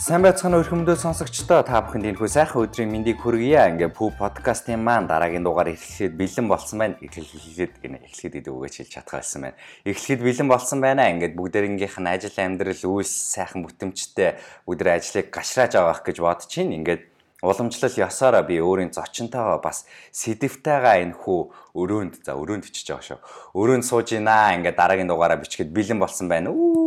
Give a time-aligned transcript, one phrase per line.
[0.00, 3.68] Сайн байцгаана өрхөмдөө сонсогчдоо та бүхэнд энэ хүү сайхан өдрийн мэндийг хүргье.
[3.68, 6.96] Ингээ Пүү подкастын маань дараагийн дугаар эхлэхэд бэлэн болсон байна.
[7.04, 9.60] Эхлэхэд гэнэ эхлэхэд гэдэг үгэж хэлж чадхаалсан байна.
[9.84, 11.04] Эхлэхэд бэлэн болсон байна.
[11.12, 16.72] Ингээд бүгдээрнгийнх нь ажил амьдрал үйлс сайхан бүтэмжтэй бүгд ажлыг гашрааж авах гэж бодож чинь
[16.80, 17.04] ингээд
[17.44, 19.84] уламжлал ясаараа би өөрийн зочинтойгоо бас
[20.16, 21.40] сэдвтайгаа энэ хүү
[21.76, 23.20] өрөөнд за өрөөнд очиж байгаа шүү.
[23.52, 26.48] Өрөөнд сууж гинаа ингээд дараагийн дугаараа бичгээд бэлэн болсон байна.
[26.48, 26.79] Үү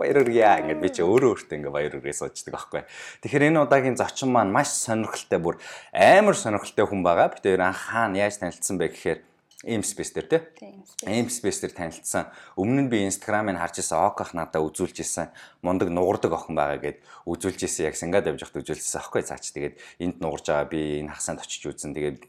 [0.00, 2.82] баяр хүргье ингээд би чи өөрөө өөртөө ингээд баяр хүргээ суучдаг аахгүй.
[3.20, 5.56] Тэгэхээр энэ удаагийн зочин маань маш сонирхолтой бүр
[5.92, 7.28] амар сонирхолтой хүн байгаа.
[7.36, 9.20] Би тэр анх хаана яаж танилцсан бэ гэхээр
[9.60, 10.40] Aim Space дээр тий.
[11.04, 12.32] Aim Space дээр танилцсан.
[12.56, 15.28] Өмнө нь би Instagram-ыг харж исэн Оках надаа үзүүлж исэн.
[15.60, 17.92] Мундаг нугардаг охин байгаа гэд үзүүлж исэн.
[17.92, 19.52] Яг Сингад явж байхад үзүүлсэн аахгүй цаач.
[19.52, 21.92] Тэгээд энд нугарж байгаа би энэ хасанд очиж үзэн.
[21.92, 22.20] Тэгээд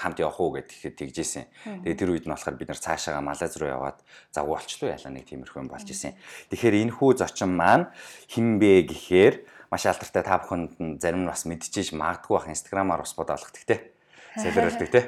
[0.00, 1.44] хамт явах уу гэд тэгэхэд тэгж исэн.
[1.84, 4.00] Тэгээд тэр үед нь болохоор бид нар цаашаага Малайз руу яваад
[4.32, 6.16] загвуу олчлоо яла нэг тиймэрхүү юм болж исэн.
[6.48, 7.92] Тэгэхээр энэ хүү зочин маань
[8.32, 13.52] хинбэ гэхээр маш алдартай та бүхэнд зарим нь бас мэдчихэж магадгүй бах инстаграмаар бас бодоолох
[13.52, 13.92] тэгтэй.
[14.40, 15.00] Сэлэрэлдэг те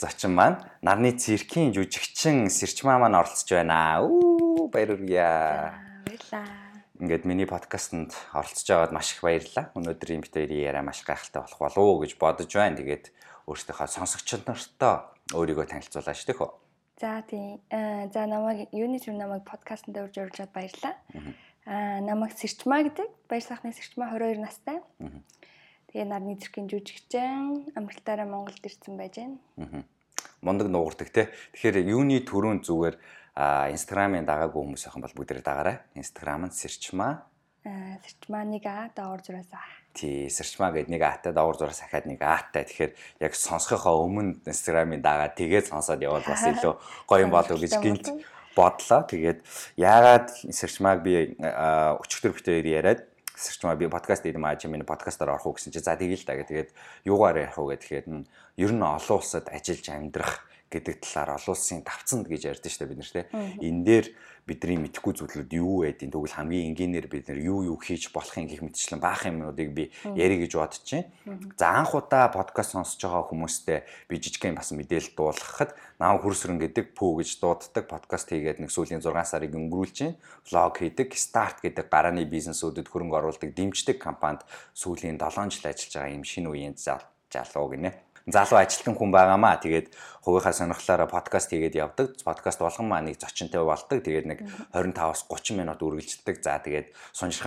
[0.00, 4.00] зочин маань нарны циркийн жүжигчин Сэрчмаа маань оролцож байна.
[4.00, 5.28] Үү баяр хүргье.
[6.08, 6.48] Баярлаа.
[6.96, 9.68] Ингээд миний подкастэнд оролцож байгаад маш их баярлалаа.
[9.76, 12.80] Өнөөдрийн бит хоёрын яриа маш гайхалтай болох болов уу гэж бодож байна.
[12.80, 13.12] Тэгээд
[13.44, 15.04] өөртөөхөө сонсогчид нартай
[15.36, 16.50] өөрийгөө танилцуулаа шүү дээ хөө.
[17.00, 17.60] За тийм.
[17.72, 20.96] Аа за намайг юуны зөв намайг подкастт урьж урьжаад баярлалаа.
[21.64, 23.08] Аа намайг Сэрчмаа гэдэг.
[23.28, 24.80] Баяр сайхны Сэрчмаа 22 настай.
[25.90, 29.82] Аа Тэгээ нарны циркийн жүжигчин амралтаараа Монголд ирсэн байж байна.
[30.38, 31.34] Мундаг нуурдаг те.
[31.50, 32.94] Тэгэхээр юуны төрүүн зүгээр
[33.74, 35.82] инстаграмын дагаагүй хүмүүс ахын бол бүгдээрээ дагаарай.
[35.98, 37.26] Инстаграм нь сэрчмаа.
[38.06, 39.66] Сэрчмаа нэг а даавар зураас а.
[39.90, 42.70] Тий, сэрчмаа гэдэг нэг атай даавар зураас ахаад нэг аатай.
[42.70, 46.74] Тэгэхээр яг сонсохоо өмнө инстаграмын дагаа тэгээд сонсоод явбал бас илүү
[47.10, 48.06] гоё юм болов гэж гинт
[48.54, 49.02] бодлоо.
[49.10, 49.42] Тэгээд
[49.74, 55.46] яагаад сэрчмааг би өчигдөр битээр яриад сэрчмаа би подкаст хийм аа чи миний подкастаар орох
[55.46, 55.80] уу гэсэн чи.
[55.80, 56.34] За тэгэл та.
[56.34, 56.74] Тэгээд
[57.06, 58.26] юугаар ярих уу гэхэд нь
[58.58, 63.02] ер нь олон улсад ажиллаж амьдрах гэдэг талаар олон улсын давцанд гэж ярьдэн штэ бид
[63.02, 63.26] нэр те.
[63.58, 64.06] Энэ дээр
[64.46, 68.62] бидний мэдхгүй зүйлүүд юу байдیں۔ Тэгвэл хамгийн энгийнээр бид нэр юу юу хийж болохын гэх
[68.62, 71.10] мэтчлэн баах юмнуудыг би ярих гэж бодож байна.
[71.58, 76.94] За анх удаа подкаст сонсож байгаа хүмүүстээ би жижигхэн бас мэдээлэл дуулгахад наав хөрсрөн гэдэг
[76.94, 80.18] пүү гэж дууддаг подкаст хийгээд нэг сүүлийн 6 сарыг өнгөрүүлж байна.
[80.46, 84.42] Влог хийдэг, старт гэдэг гарааны бизнесүүдэд хөрөнгө оруулдаг дэмждэг компанид
[84.74, 89.60] сүүлийн 7 жил ажиллаж байгаа юм шинэ үеийн залуу гинэ залуу ажилтан хүн байгаамаа.
[89.60, 92.18] Тэгээд хувийнхаа сонирхлаараа подкаст хийгээд явдаг.
[92.24, 94.00] Подкаст болгон маа нэг зочинтой болдог.
[94.02, 94.38] Тэгээд нэг
[94.72, 96.36] 25-аас 30 минут үргэлжлэдэг.
[96.42, 96.90] За тэгээд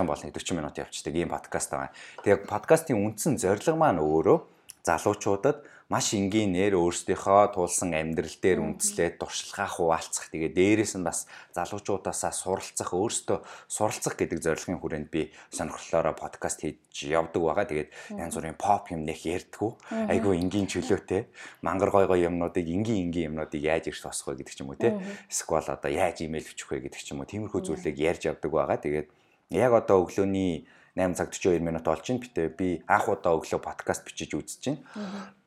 [0.04, 1.92] юм бол нэг 40 минут явчихдаг ийм подкаст байгаа.
[2.26, 4.38] Тэгээд подкастын үндсэн зорилго маань өөрөө
[4.84, 5.64] залуучуудад
[5.94, 10.32] маш энгийнээр өөрсдийнхөө туулсан амьдрал дээр үндэслээд туршлагаа хуваалцах.
[10.32, 16.80] Тэгээ дээрээс нь бас залуучуудаасаа суралцах, өөрсдөө суралцах гэдэг зорилгын хүрээнд би сонирхлоороо подкаст хийж
[17.08, 17.70] явдаг байгаа.
[17.70, 19.72] Тэгээд янз бүрийн pop юм нэх ярьдгүү.
[20.10, 21.30] Айгуу энгийн чөлөөтэй.
[21.62, 24.80] Мангар гой гой юмнуудыг энгийн энгийн юмнуудыг яаж ирс босох вэ гэдэг ч юм уу
[24.80, 24.98] те.
[25.30, 27.30] Эсвэл одоо яаж имэйл өчөх вэ гэдэг ч юм уу.
[27.30, 28.82] Тиймэрхүү зүйлийг ярьж явдаг байгаа.
[28.82, 29.08] Тэгээд
[29.54, 32.22] яг одоо өглөөний 8 цаг 42 минут болж байна.
[32.22, 34.81] Битээ би анх удаа өглөө подкаст бичиж үзэж байна.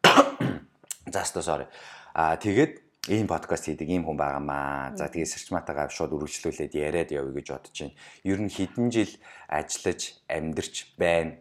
[1.13, 1.67] За өстө sorry.
[2.15, 2.83] Аа тэгээд
[3.15, 4.99] ийм подкаст хийдэг ийм хүн байгаамаа.
[4.99, 7.95] За тэгээд сэрчматагаа шууд үргэлжлүүлээд яриад явъя гэж бодож байна.
[8.27, 9.13] Ер нь хэдэн жил
[9.47, 11.39] ажиллаж амьдарч байна.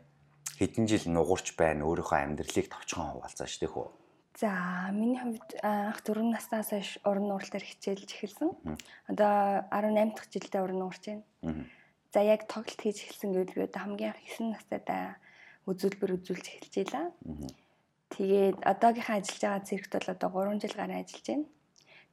[0.62, 1.90] Хэдэн жил нугуурч байна.
[1.90, 3.90] Өөрийнхөө амьдралыг товчхон хуваалцаа штэ хөө.
[4.38, 4.52] За
[4.92, 8.52] миний хувьд анх 4 наснаас хойш уран нуурлаар хичээлж эхэлсэн.
[9.10, 11.24] Одоо 18 дахь жилдээ уран нуурч байна.
[12.16, 15.20] За яг тоглолт хийж эхэлсэн гэвэл би одоо хамгийн анх 9 настайдаа
[15.68, 17.08] үзүүлбэр үзүүлж эхэлж ийлаа.
[18.16, 21.48] Тэгээд одоогийнхаа ажиллаж байгаа циркт бол одоо 3 жил гараа ажиллаж байна.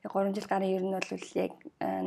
[0.03, 1.11] Тэгээд 3 жил гараа ер нь бол
[1.47, 1.53] яг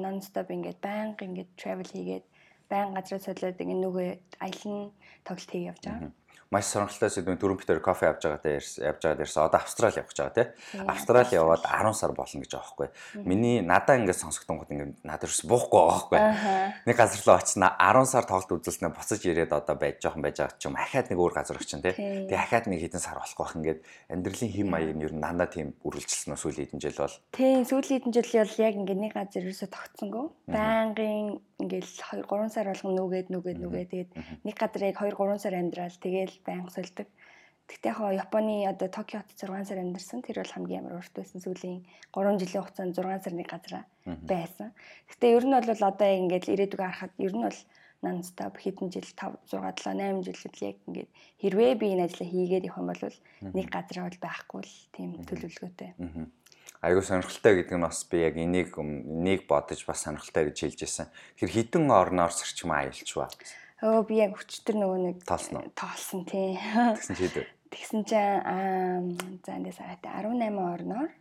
[0.03, 2.25] нон стоп ингээд байнга ингээд travel хийгээд
[2.67, 4.07] байнга газраа солиод ингээд нөгөө
[4.44, 4.91] аялын
[5.23, 6.11] тоглолт хийе явж байгаа
[6.53, 9.50] маш сонирхолтой сэдвэн түрүүн битэр кофе авч байгаатай явж байгаад ярьсан.
[9.50, 10.47] Одоо Австрали явах гэж байгаа тий.
[10.85, 12.90] Австрали яваад 10 сар болно гэж байгаа байхгүй.
[13.25, 16.85] Миний надаа ингээд сонсогдсон гот ингээд надад ерөөс буухгүй байгаа байхгүй.
[16.85, 20.58] Нэг газар руу очснаа 10 сар тоглолт үзүүлснээр буцаж ирээд одоо байж жоохон байж байгаа
[20.61, 21.93] ч юм ахаад нэг өөр газар очин тий.
[21.97, 23.79] Тэгээ ахаад нэг хэдэн сар болох байх ингээд
[24.14, 27.17] амьдралын хэм маяг нь ер нь дандаа тийм үргэлжилсэн сүүлийн хэдэн жил бол.
[27.34, 30.25] Тийм сүүлийн хэдэн жил бол яг ингээд нэг газар ерөөсө тогтсонгүй.
[30.46, 34.11] Байнгын ингээл 2 3 сар болгон нүгээд нүгээд нүгээд тэгээд
[34.46, 35.97] нэг газар яг 2 3 сар амьдрал.
[36.03, 37.07] Тэгэл байнга сольдог.
[37.66, 40.19] Тэгтээ яг Японы одоо Токиод 6 сар амьдарсан.
[40.22, 43.73] Тэр бол хамгийн амар урт байсан сүүлийн 3 жилийн хугацаанд 6 сар нэг газар
[44.05, 44.69] байсан.
[45.09, 47.59] Тэгтээ ер нь бол одоо ингээд ирээдүг харахад ер нь бол
[48.05, 51.09] нонстоп хэдэн жил 5 6 7 8 жилүүд яг ингээд
[51.41, 53.03] хэрвээ би энэ ажлаа хийгээд явах юм бол
[53.58, 55.91] нэг газар бол байхгүй л тийм төлөвлөгөөтэй
[56.81, 61.07] айгүй сонирхолтой гэдэг нь бас би яг энийг энийг бодож бас сонирхолтой гэж хэлж байсан.
[61.39, 63.29] Тэгэхээр хідэн орноор сэрчмээ аялч ба.
[63.85, 65.72] Өө би яг өчтөр нөгөө нэг тоолсон?
[65.75, 66.55] Тоолсон тий.
[66.59, 67.47] Тэгсэн чи дээ.
[67.69, 69.03] Тэгсэн чинь аа
[69.43, 71.11] за эндээс хараад 18 орноор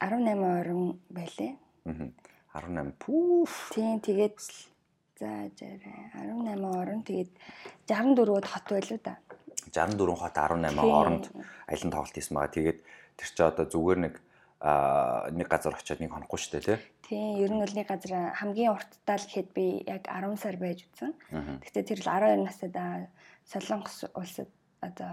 [0.00, 1.52] 18 орон байлээ.
[1.88, 2.12] Аа
[2.56, 3.72] 18 пүүф.
[3.76, 4.36] Тийм тэгээд
[5.20, 7.32] за 18 орон тэгээд
[7.88, 9.16] 64-д хот байлуу да.
[9.72, 11.24] 64 хот 18 оронд
[11.68, 12.56] аялын тоглолт хийсэн байгаа.
[12.56, 12.78] Тэгээд
[13.16, 14.14] тэр чи одоо зүгээр нэг
[14.60, 16.78] нэг газар очиод нэг хонохгүй шүү дээ тий.
[17.04, 20.88] Тийм, ер нь бол нэг газар хамгийн урттаа л гэхэд би яг 10 сар байж
[20.88, 21.12] үзсэн.
[21.60, 22.70] Гэхдээ тэр л 12 настай
[23.46, 24.48] Солонгос улсад
[24.80, 25.12] одоо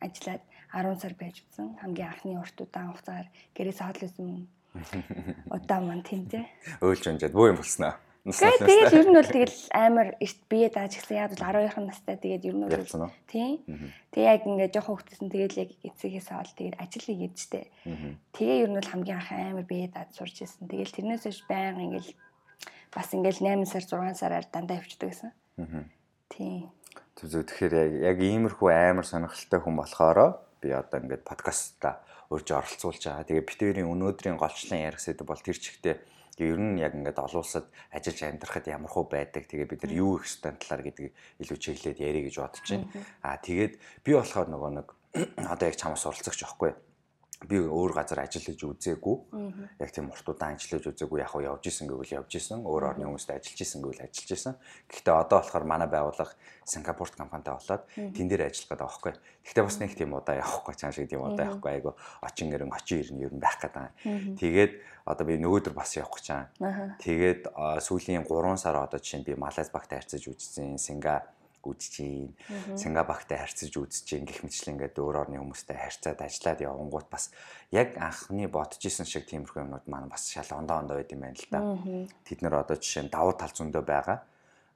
[0.00, 0.42] ажиллаад
[0.72, 1.78] 10 сар байж үзсэн.
[1.84, 4.48] Хамгийн анхны урт удаан хугацаар гэрээс хоолойсон
[5.54, 6.48] удаа маань тийм тий.
[6.80, 7.92] Өөлж унжаад бөө юм болсноо.
[8.26, 12.44] Тэгээд ер нь бол тэгэл амар эрт бие дааж гисэн яг бол 12 настай тэгээд
[12.44, 13.62] ер нь бол тийм.
[14.12, 17.70] Тэгээ яг ингээд жоохон хөвгтсөн тэгэл яг эцэгээс аваад тэгээд ажил хийгээд штэ.
[18.36, 20.68] Тэгээ ер нь бол хамгийн анх амар бие дааж сурч ирсэн.
[20.68, 22.08] Тэгэл тэрнээс биш баян ингээд
[22.92, 25.32] бас ингээд 8 сар 6 сараар дандаа явчихдаг гэсэн.
[26.28, 26.68] Тийм.
[27.16, 30.26] Тэгэхээр яг иймэрхүү амар сонирхолтой хүн болохоро
[30.60, 33.24] би одоо ингээд подкастта урьж оролцуулж байгаа.
[33.24, 35.96] Тэгээ битэрийн өнөөдрийн голчлон ярих сэдв бол тэр чигтээ
[36.38, 39.50] Тэгээ ер нь яг ингээд олон улсад ажиллаж амьдрахад ямар хөө байдаг.
[39.50, 41.10] Тэгээ бид нар юу их стан талаар гэдэг
[41.42, 42.86] илүү чиглэлээд ярих гэж бодож байна.
[43.26, 43.74] Аа тэгээд
[44.06, 44.86] би болохоор нөгөө нэг
[45.52, 46.78] одоо яг чамаас оролцогч байхгүй
[47.46, 49.16] би өөр газар ажиллаж үзээгүй.
[49.78, 51.22] Яг тийм уртуудаа ажиллаж үзээгүй.
[51.22, 52.66] Яг явж исэн гэвэл явж исэн.
[52.66, 54.54] Өөр орны хүмүүстэй ажиллаж исэн гэвэл ажиллаж исэн.
[54.90, 56.34] Гэхдээ одоо болохоор манай байгууллага
[56.66, 59.12] Сингапурт компанитай болоод тэн дээр ажиллах гэдэг байхгүй.
[59.46, 61.70] Гэхдээ бас нэг тийм удаа явахгүй чам шиг тийм удаа явахгүй.
[61.78, 61.94] Айгу
[62.26, 64.34] очин гэрэн очин ирнэ ер нь байх гэдэг.
[64.42, 64.72] Тэгээд
[65.06, 66.26] одоо би нөгөөдөр бас явах гэж
[66.58, 66.98] байгаа.
[66.98, 67.42] Тэгээд
[67.80, 70.76] сүүлийн 3 сар одоо жишээ нь би Малайз багтай харьцаж үзсэн.
[70.76, 71.24] Синга
[71.64, 72.34] үзэж гин
[72.78, 77.30] Сингапуртай харьцаж үзэж гин гэх мэтлэн ингээд өөр орны хүмүүстэй харьцаад ажиллаад явангууд бас
[77.74, 81.38] яг анхны бодож исэн шиг тиймэрхүү юмнууд маань бас шал ондоо ондоо байд юм байна
[81.38, 81.60] л да.
[82.22, 84.18] Тэд нэр одоо жишээ нь давуу тал зөндөө байгаа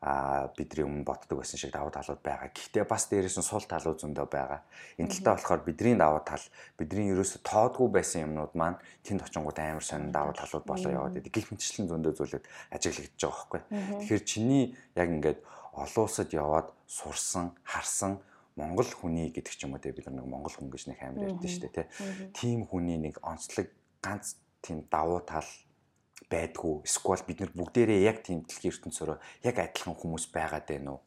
[0.02, 2.50] а бидний өмнө боддог байсан шиг давуу талууд байгаа.
[2.50, 4.66] Гэхдээ бас дээрээс нь сул талууд зөндөө байгаа.
[4.98, 6.42] Энэ талтаа болохоор бидний давуу тал,
[6.74, 11.30] бидний ерөөсө тоодгүй байсан юмнууд маань тэнд очингууд амар сонин давуу талууд болоо яваад идэг.
[11.30, 12.44] Гэх мэтчлэн зөндөө зүйлүүд
[12.74, 13.62] ажиглагдаж байгаа байхгүй.
[14.02, 14.64] Тэгэхээр чиний
[14.98, 15.38] яг ингээд
[15.70, 18.18] олон улсад яваад сурсан, харсан
[18.58, 21.46] Монгол хүний гэдэг ч юм уу те бид нэг Монгол хүн гэж нэг амар ярьдэн
[21.46, 21.88] шүү дээ те.
[22.36, 23.70] Тим хүний нэг онцлог
[24.04, 25.46] ганц тийм давуу тал
[26.32, 26.74] байдгүй.
[26.88, 31.00] Эсвэл бид нар бүгдээрээ яг тийм дэлхийн ертөнцөөрөө яг адилхан хүмүүс байгаад байна уу?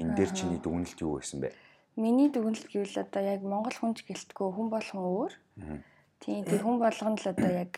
[0.00, 1.52] Энэ дээр чиний дүгнэлт юу байсан бэ?
[2.00, 5.32] Миний дүгнэлт гэвэл одоо яг Монгол хүнч гэлтгөө хүн болгон өөр.
[6.20, 7.72] Тийм тэр хүн болгоно л одоо яг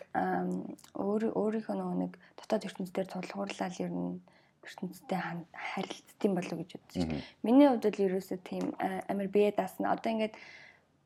[0.95, 4.19] өөр өөрийнхөө нэг дотоод ертөнцийн дээр тулгуурлал ер нь
[4.63, 5.19] ертөнцтэй
[5.51, 7.21] харилцдаг болов гэж бодож байна.
[7.43, 9.91] Миний хувьд л ерөөсөө тийм амар бие даасна.
[9.95, 10.35] Одоо ингээд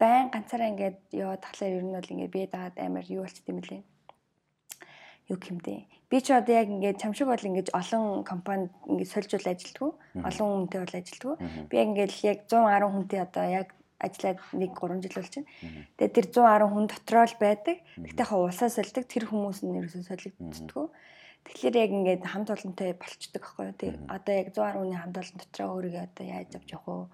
[0.01, 3.61] байн ганцаараа ингээд яваад тахлаар ер нь бол ингээд бие даад амар юу болчт юм
[3.61, 3.81] лээ.
[5.27, 5.88] Юу гэмдэ.
[6.07, 9.91] Би ч одоо яг ингээд чам шиг бол ингээд олон компанид ингээд сольжуул ажилтгүй.
[10.24, 11.35] Олон хүнтэй бол ажилтгүй.
[11.68, 13.68] Би яг ингээд яг 110 хүнтэй одоо яг
[14.00, 15.50] ажиллаад нэг 3 жил болж байна.
[15.97, 17.77] Тэгээд тэр 110 хүн дотроо л байдаг.
[17.97, 20.88] Гэтэ хаа улсаа сольдог тэр хүмүүс нь ерөөсөө солигддггүй.
[21.47, 23.75] Тэгэхээр яг ингээд хамт олонтой болцдог байхгүй юу.
[23.75, 27.07] Тэг одоо яг 110 хүний хамт олон дотроо өөрийгөө одоо яаж авч явах вэ?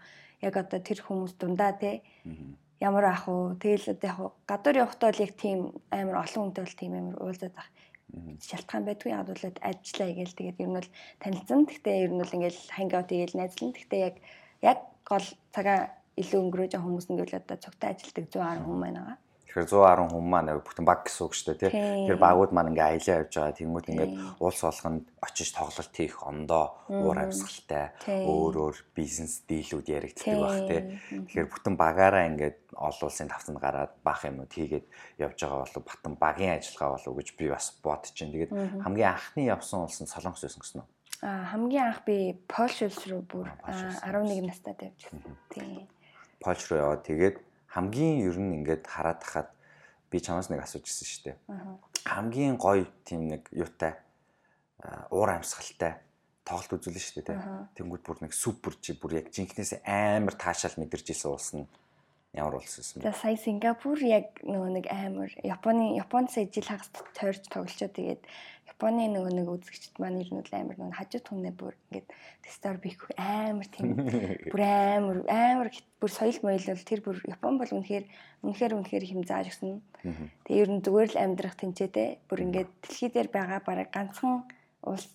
[0.43, 2.03] Яг одоо тэр хүмүүс дундаа те
[2.81, 3.57] ямар ах вэ?
[3.61, 4.19] Тэгэл одоо яг
[4.49, 5.59] гадуур явахдаа бол яг тийм
[5.93, 7.69] амар олон хүнтэй бол тийм амар уулзаад ах
[8.49, 10.89] шалтгаан байдгүй яг бол ажиллаа гээл тэгээд ер нь бол
[11.21, 11.59] танилцсан.
[11.65, 13.71] Гэхдээ ер нь бол ингээд хангаут игээл найзлан.
[13.73, 14.15] Гэхдээ яг
[14.61, 14.79] яг
[15.09, 15.79] гол цагаа
[16.21, 19.17] илүү өнгөрөөж хүмүүс нь гэвэл одоо цогтой ажилдаг 110 хүн байна байгаа.
[19.53, 21.69] Тэгэхээр 110 хүн маань бүтэн баг гэсэн үг шүү дээ тий.
[21.69, 23.53] Тэгэхээр багууд маань ингээ аялаа явж байгаа.
[23.53, 30.41] Тэнгүүд ингээд улс болгонд очиж тоглолт хийх ондоо уур амьсгалтай өөр өөр бизнес дийлүүд яригддаг
[30.41, 30.81] байх тий.
[31.29, 34.89] Тэгэхээр бүтэн багаараа ингээд олон улсын тавцанд гараад баах юмуд хийгээд
[35.21, 38.33] явж байгаа болов батан багийн ажиллагаа болов гэж би бас бодож байна.
[38.33, 40.87] Тэгээд хамгийн анхны явсан улс нь Солонгос байсан гэсэн үү?
[41.29, 45.21] Аа хамгийн анх би Польш улс руу бүр 11 настай тавьчихсан.
[45.53, 45.85] Тий.
[46.41, 49.49] Польш руу яваад тэгээд хамгийн ер нь ингээд хараад тахад
[50.13, 51.37] би чамаас нэг асууж ирсэн шүү дээ.
[52.05, 53.97] Хамгийн гоё тийм нэг юутай
[55.09, 55.97] уур амьсгалтай
[56.45, 57.39] тоглолт үзүүлнэ шүү дээ.
[57.73, 61.65] Тэнгүүд бүр нэг супер чи бүр яг жинкнээс амар таашаал мэдэрч исэн улс нь
[62.37, 63.09] ямар улс байсан бэ?
[63.09, 68.21] За сая Сингапур яг нөгөө нэг амар Японы Японд сая жил хагас тойрч тоглолцоо тэгээд
[68.83, 72.07] Японы нөгөө нэг үзэгчд маань нь амар нөгөө хажууд хүнээ бүр ингээд
[72.43, 73.95] тестор бих амар тийм
[74.51, 75.69] бүр амар амар
[76.03, 78.05] бүр соёл моёл бол тэр бүр Япон бол үнэхээр
[78.43, 79.79] үнэхээр үнэхээр хэм зааж өгсөн.
[80.43, 84.43] Тэгээ ер нь зүгээр л амьдрах тэнцээтэй бүр ингээд дэлхий дээр байгаа бараг ганцхан
[84.83, 85.07] улс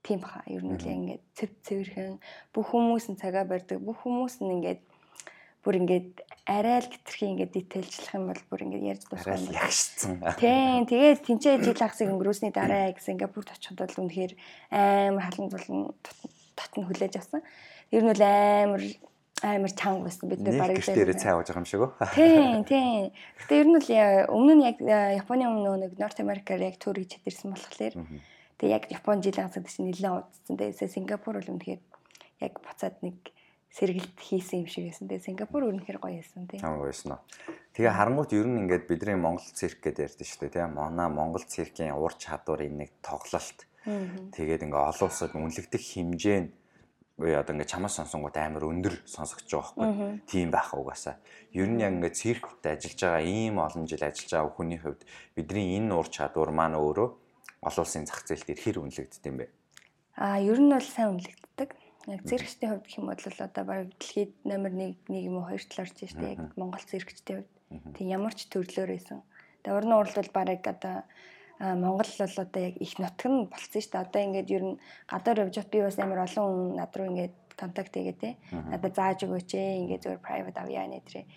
[0.00, 0.40] тийм баха.
[0.48, 2.24] Ер нь л ингээд цэв цэвэрхэн
[2.56, 3.84] бүх хүмүүс нь цагаа барьдаг.
[3.84, 4.80] Бүх хүмүүс нь ингээд
[5.60, 10.12] бүр ингээд арай л хэтэрхий ингээд дитейлчлах юм бол бүр ингээд ярьж дуусах юм ягшсан.
[10.40, 10.88] Тийм.
[10.88, 14.32] Тэгээд тэнцээ жил хагасыг өнгөрөөсний дараа яг Сингапурт очиход бол үнэхээр
[14.72, 15.80] амар халан тулан
[16.56, 17.44] дотн хүлээж авсан.
[17.92, 18.82] Ер нь бол амар
[19.42, 21.90] амар чанга байсан бид нар барыг дээр цай ууж байгаа юм шиг үү?
[22.16, 23.12] Тийм, тийм.
[23.40, 23.88] Гэтэ ер нь л
[24.32, 27.94] өмнө нь яг Японы өмнө нэг Норт Америкаар яг төр хийж чадсан болохоор
[28.60, 30.56] тэгээ яг Япон жилийн хасад чинь нэлээд удсан.
[30.60, 31.80] Тэгээ Сингапур бол үнэхээр
[32.44, 33.32] яг буцаад нэг
[33.70, 35.06] сэргэлт хийсэн юм шиг байсан.
[35.06, 36.60] Тэгээ Сингапур үнэхээр гоё байсан тийм.
[36.66, 37.22] Аа гоё байсан уу.
[37.74, 40.74] Тэгээ харангуут ер нь ингээд бидний Монгол цирк гэдэг ярьдэн шүү дээ тийм.
[40.74, 43.58] Манай Монгол циркийн ур чадварын нэг тоглолт.
[43.86, 46.50] Тэгээд ингээ олон улсад үнэлэгдэх хэмжээ нь
[47.20, 50.10] одоо ингээ чамаас сонсонгууд амар өндөр сонсогдож байгаа байхгүй.
[50.26, 51.20] Тийм байх угаасаа.
[51.52, 55.04] Ер нь яг ингээ циркт ажиллаж байгаа ийм олон жил ажиллаж байгаа хүний хувьд
[55.36, 57.08] бидний энэ ур чадвар маань өөрөө
[57.60, 59.46] олон улсын зах зээлд ирэхээр үнэлэгддэг юм бэ?
[60.16, 61.68] Аа ер нь бол сайн үнэлэгддэг.
[62.08, 65.68] Яг циркчдийн хувьд гэх юм бол одоо бараг дэлхийд номер 1 1 юм уу 2
[65.68, 66.32] талаар ч шүү дээ.
[66.32, 67.92] Яг Монгол циркчдийн хувьд.
[67.96, 69.20] Тэг ямар ч төрлөөр байсан.
[69.60, 71.04] Тэг урны урал бол бараг одоо
[71.60, 74.00] Монгол бол одоо яг их нутг нь болцсон дээ.
[74.00, 74.80] Одоо ингээд ер нь
[75.12, 78.30] гадаар явж бат би бас амар олон хүн над руу ингээд контакт хийгээ те.
[78.48, 79.78] Надад зааж өгөөч ээ.
[79.84, 81.28] Ингээд зөвөр private авъя нэ тэрэ.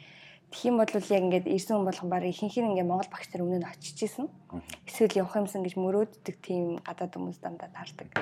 [0.48, 3.43] Тэгэх юм бол яг ингээд ирсэн хүн болгон баг ихэнх нь ингээд Монгол багш нар
[3.43, 4.32] өмнө нь очиж исэн.
[4.88, 8.15] Эсвэл явах юмсан гэж мөрөөддөг тийм гадаад хүмүүс дандаа таардаг.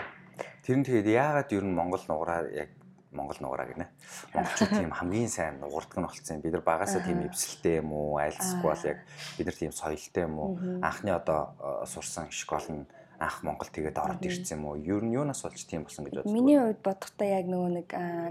[0.65, 2.69] Тэр нь тэгээд яагаад ер нь Монгол нугараа яг
[3.11, 3.87] Монгол нугараа гинэ.
[4.33, 6.39] Монголчууд тийм хамгийн сайн нугардаг нь болцсон.
[6.39, 8.99] Бид нар багасаа тийм эвсэлтэй юм уу, айлсгүй бол яг
[9.35, 10.51] бид нар тийм соёлтой юм уу?
[10.79, 11.51] Анхны одоо
[11.83, 12.87] сурсан школ нь
[13.19, 14.79] анх Монгол тэгээд ороод ирсэн юм уу?
[14.79, 16.31] Ер нь юунаас болж тийм болсон гэж бодсон.
[16.31, 17.87] Миний хувьд бодохдоо яг нөгөө нэг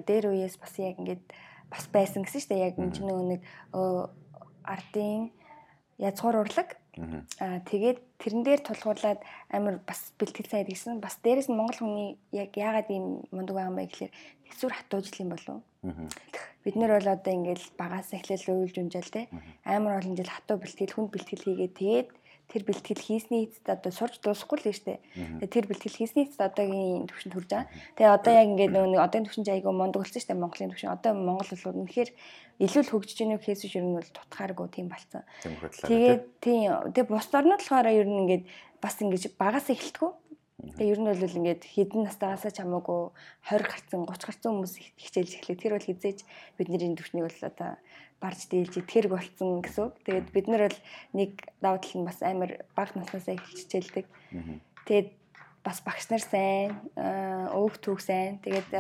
[0.08, 1.24] дээр үеэс бас яг ингээд
[1.68, 2.66] бас байсан гэсэн шүү дээ.
[2.72, 3.42] Яг энэ нөгөө нэг
[4.64, 5.28] ардын
[6.00, 6.79] язгуур урлаг
[7.38, 9.20] Аа тэгээд тэрэн дээр тулгуурлаад
[9.54, 10.99] амар бас бэлтгэл сайн гэсэн.
[10.99, 14.12] Бас дээрэс нь монгол хүний яг яагаад ийм мундаг байгаа юм бэ гэхээр
[14.50, 15.59] төсвөр хатуужл юм болов.
[16.66, 19.30] Бид нэр бол одоо ингээл багаас эхлээл уйлж унжаал те.
[19.64, 22.09] Амар олон жил хатуу бэлтгэл хүнд бэлтгэл хийгээд тэгээд
[22.50, 24.99] тэр бэлтгэл хийсний эцэд одоо сурч дуусахгүй л дээ.
[25.38, 27.70] Тэгээ тэр бэлтгэл хийсний эцэд одоогийн төвшөнд хүрж байгаа.
[27.94, 30.90] Тэгээ одоо яг ингээд нөгөө одоогийн төвшөнд айгүй мундаг болсон дээ Монголын төвшин.
[30.90, 32.11] Одоо Монгол бол үнэхээр
[32.60, 35.24] илүү л хөгжиж байгааг хийсэн шиг нь бол тутахааргүй тийм болцсон.
[35.40, 38.44] Тэгээд тийм тэгээ бус орнууд болохоор ер нь ингээд
[38.84, 40.10] бас ингэж багаас эхэлтгүү.
[40.76, 43.00] Тэгээ ер нь бол ингээд хідэн настайгаас ч хамаагүй
[43.48, 45.56] 20 гарцсан 30 гарцсан хүмүүс хичээлж эхлэх.
[45.56, 46.18] Тэр бол хизээж
[46.60, 47.70] бидний төвчнийг бол одоо
[48.20, 49.94] барж дийлж итгэрэг болцсон гэсэн үг.
[50.04, 50.80] Тэгээд бид нар бол
[51.16, 51.30] нэг
[51.64, 54.06] давуу тал нь бас амар баг наснасаа эхэлж хичээлдэг.
[54.84, 55.08] Тэгээд
[55.64, 58.40] бас багш нар сайн, өөх түүх сайн.
[58.44, 58.70] Тэгээд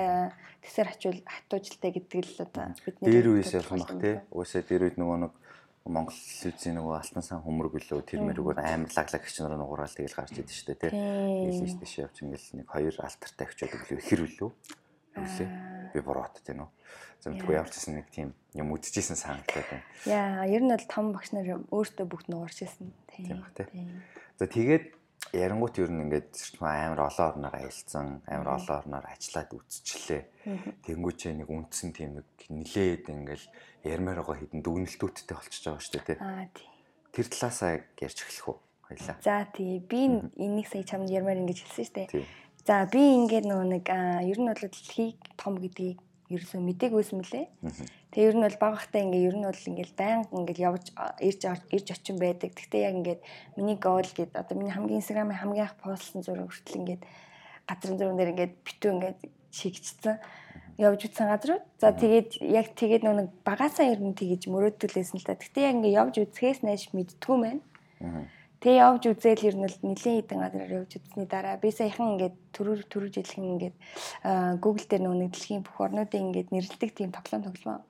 [0.64, 4.20] тэсэр хачуул хатуужилтай гэдэг л одоо бидний дээр үеэс бах тий.
[4.32, 5.32] Уусаа дээр үед нөгөө нэг
[5.90, 10.12] Монгол телевизийн нөгөө алтан сан хөмөрг билүү тэр мэрэгөр амар лаглаг гिच нар нугуурал тэгэл
[10.12, 10.92] гарч идэв штэ тий.
[10.92, 14.50] Тэгэл тийш явж ингээл нэг хоёр алтартай очиод билүү хэр билүү.
[15.16, 15.48] Юусээ
[15.96, 16.68] би бурууд тий нөө.
[17.24, 19.84] Зэмтгүй явчихсан нэг тийм юм үдчихсэн санагдаад байна.
[20.04, 22.92] Яа, ер нь бол том багш нар өөртөө бүгд нуурч ирсэн.
[23.08, 23.88] Тийм ба тий.
[24.38, 24.99] За тэгээд
[25.32, 30.22] ярангуут ер нь ингээд амар олон орноор аялцсан, амар олон орноор ажиллаад үзчихлээ.
[30.86, 33.46] Тэнгүүчээ нэг үндсэн тийм нэг нилээд ингээл
[33.86, 36.18] ярмаар байгаа хідэн дүгнэлтүүдтэй болчихж байгаа шүү дээ тий.
[36.18, 36.68] Аа тий.
[37.14, 37.72] Тэр талаасаа
[38.02, 38.58] ярьж эхлэх үү?
[38.90, 39.16] Хоёлаа.
[39.22, 39.78] За тий.
[39.78, 40.00] Би
[40.34, 42.26] энийг сая чамд ярмаар ингэж хэлсэн шүү дээ.
[42.66, 45.98] За би ингээд нөгөө нэг ер нь бол дэлхийг том гэдгийг
[46.30, 47.46] ерөөсөө мдэггүйсэн мөлий.
[48.14, 50.86] Тэгээ ер нь бол баг хахтаа ингээ ер нь бол ингээл байнга ингээл явж
[51.18, 51.42] ирж
[51.74, 52.54] ирж очин байдаг.
[52.54, 53.20] Гэхдээ яг ингээд
[53.58, 57.02] миний гол гэд одоо миний хамгийн инстаграмын хамгийн их постлсон зураг хүртэл ингээд
[57.66, 59.18] газрын зурган дээр ингээд битүү ингээд
[59.50, 60.16] шигчсэн
[60.78, 61.64] явж утсан газрууд.
[61.82, 65.34] За тэгээд яг тэгээд нэг багасаа ер нь тэгэж мөрөөдөлөөсөн л та.
[65.34, 67.58] Гэхдээ яг ингээ явж үзэхээс найш мэдтгүү мэн.
[68.60, 72.36] Тэгээ явж үзээл ер нь л нэлээд хитэн газараар явж үзсний дараа би саяхан ингээд
[72.52, 73.76] төрөөр төрөж хэлхэн ингээд
[74.60, 77.80] Google дээр нөгөө нэг дэлхийн бүх орнуудын ингээд нэрлдэг тийм тоглоом тоглоом.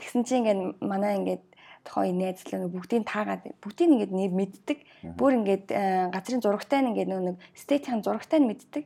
[0.00, 1.44] Тэгсэн чинь ингээд манай ингээд
[1.84, 4.78] тохоо найзлаа бүгдийг таагаад бүгдийг ингээд нэр мэддэг.
[5.18, 5.66] Бүр ингээд
[6.14, 8.84] газрын зурагтай нь ингээд нэг стейтийн зурагтай нь мэддэг.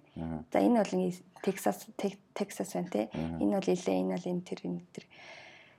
[0.50, 0.94] За энэ бол
[1.44, 1.86] Texas
[2.34, 3.08] Texas байна те.
[3.14, 5.04] Энэ бол илээ энэ бол энэ тэр энэ тэр.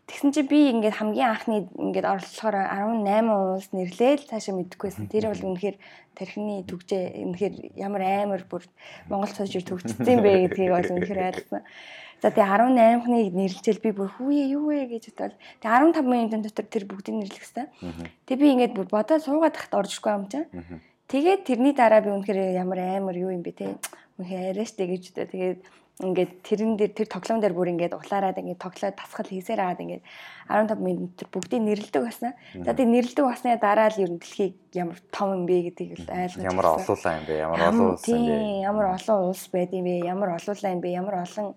[0.07, 5.11] Тэгсэн чи би ингээд хамгийн анхны ингээд орлохоор 18 улс нэрлээл цаашаа мэдэхгүйсэн.
[5.11, 5.75] Тэр бол үнэхээр
[6.15, 8.63] тархины төгжээ үнэхээр ямар амар бүр
[9.11, 11.63] Монгол цаашаа төгжсөн бэ гэдгийг бол үнэхээр ойлгосон.
[12.23, 16.65] За тэгээ 18-ныг нэрлжэл би бүр хүүе юу вэ гэж бодвол тэгээ 15 минутын дотор
[16.65, 17.69] тэр бүгдийг нэрлэх хэвээр.
[18.25, 20.47] Тэгээ би ингээд бүр бодоод суугаад тахт орж ирэхгүй юм чинь.
[21.11, 23.77] Тэгээд тэрний дараа би үнэхээр ямар амар юу юм бэ те.
[24.17, 25.29] Үнэхээр арайштэй гэж бодоо.
[25.29, 25.61] Тэгээд
[25.97, 30.03] ингээд тэрэн дээр тэр тоглоом дээр бүр ингээд улаараад ингээд тоглоод тасгал хийсээр аваад ингээд
[30.45, 32.37] 15 минут бүгдийг нэрлдэг басна.
[32.53, 36.09] За тийм нэрлдэг басны дараа л ер нь дэлхийг ямар том юм бэ гэдгийг л
[36.13, 37.33] ойлгож ямар олуулаа юм бэ?
[37.41, 38.37] Ямар олон улс юм бэ?
[38.61, 39.93] Ямар олон улс байд юм бэ?
[40.05, 40.89] Ямар олуулаа юм бэ?
[40.93, 41.47] Ямар олон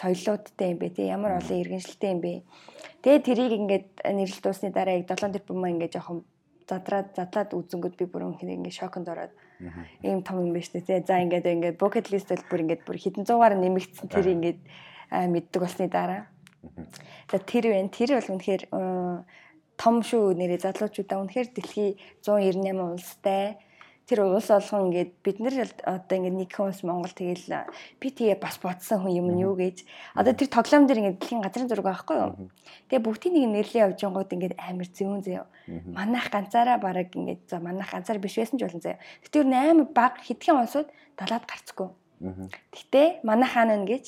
[0.00, 0.88] соёлоодтай юм бэ?
[0.96, 2.32] Тэ ямар олон иргэншилтэй юм бэ?
[3.04, 6.24] Тэгээ тэрийг ингээд нэрлэлт дуусны дараа яг 7 тэрбум ингээд жоохон
[6.64, 9.32] задраад задлаад үзэнгүүд би бүр үнхээр ингээд шоконд ороод
[10.02, 11.04] ийм том юм биш үү.
[11.06, 14.60] За ингээд ингээд bucket list бол бүр ингээд бүр хэдэн зуугаар нэмэгдсэн тэр ингээд
[15.10, 16.28] мэддэг болсны дараа.
[17.30, 17.88] За тэр вэ.
[17.92, 18.62] Тэр бол үнэхээр
[19.76, 21.90] том шүү нэрээ залуучуудаа үнэхээр дэлхий
[22.22, 23.58] 198 улстай
[24.04, 25.54] тэр улс олгон ингээд бид нар
[25.88, 27.64] одоо ингээд нэг хүмүүс Монгол тэгэл
[27.96, 29.88] би тэгээ бас бодсон хүн юм нь юу гэж.
[30.12, 32.30] Одоо тэр тоглоом дээр ингээд дэлхийн газрын зураг байхгүй юу?
[32.92, 35.44] Тэгээ бүгдийн нэг нэрлээ явж гингууд ингээд амар зүүн зөө.
[35.96, 39.00] Манайх ганцаараа бараг ингээд за манайх ганцаар биш байсан ч болно зөө.
[39.32, 41.88] Тэр амар баг хэдхэн улсууд далаад гарцгүй.
[42.76, 44.04] Гэтээ манайх хаана нэ гэж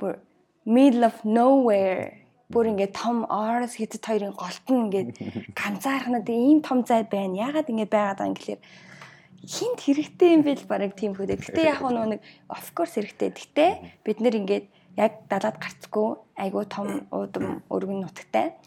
[0.00, 0.24] бүр
[0.64, 5.20] middle of nowhere бүр ингээд том Орос хэдэд хоёрын голтон ингээд
[5.60, 7.52] ганцаархнаа тэг ийм том зайд байна.
[7.52, 8.60] Ягаад ингэж байгаад байгаа юм гэхэлэр
[9.46, 11.38] хинт хэрэгтэй юм бэл бараг тийм хөөдөө.
[11.38, 13.30] Гэтэ яг нэг of course хэрэгтэй.
[13.30, 13.66] Гэтэ
[14.02, 14.66] бид нэр ингээд
[14.98, 18.58] яг далаад гарцгүй айгуу том уудам өргөн нутагтай.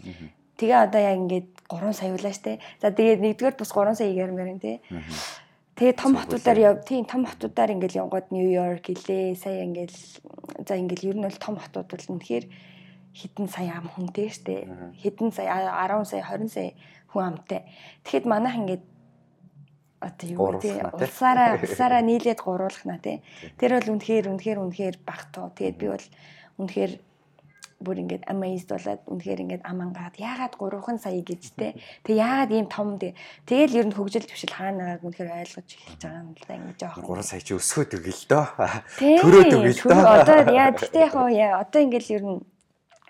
[0.55, 2.63] Тэгээ одоо яг ингээд 3 сая улаа штэ.
[2.79, 4.77] За тэгээд нэгдүгээр бас 3 сая гэрмээр тий.
[5.75, 9.35] Тэгээ том хотуудаар яв тийм том хотуудаар ингээд явгоод Нью-Йорк гэлээ.
[9.35, 9.91] Сая ингээд
[10.63, 12.45] за ингээд ер нь бол том хотууд бол үнэхээр
[13.11, 14.69] хэдэн сая ам хүнтэй штэ.
[15.03, 16.71] Хэдэн сая 10 сая 20 сая
[17.11, 17.67] хүн амтай.
[18.05, 18.83] Тэгэхэд манайх ингээд
[20.01, 23.21] одоо юу гэдэг улсаараа улсаараа нийлээд гуруулах на тий.
[23.61, 25.53] Тэр бол үнэхээр үнэхээр үнэхээр багтуу.
[25.53, 26.07] Тэгээд би бол
[26.57, 26.93] үнэхээр
[27.81, 31.73] бүр ингээд amazed болоод үнэхээр ингээд амангаад яагаад 3хан сая гэж те.
[32.05, 33.17] Тэг яагаад ийм том те.
[33.45, 37.05] Тэгэл ер нь хөгжил төвшил хаанаа үнэхээр ойлгож эхэлж байгаа юм л да ингээд жоохон.
[37.09, 38.45] 3 сая чи өсгөөд өгөл дөө.
[39.01, 40.01] Төрөөд өгөл дөө.
[40.01, 42.41] Одоо яа тэгтээ яг одоо ингээд ер нь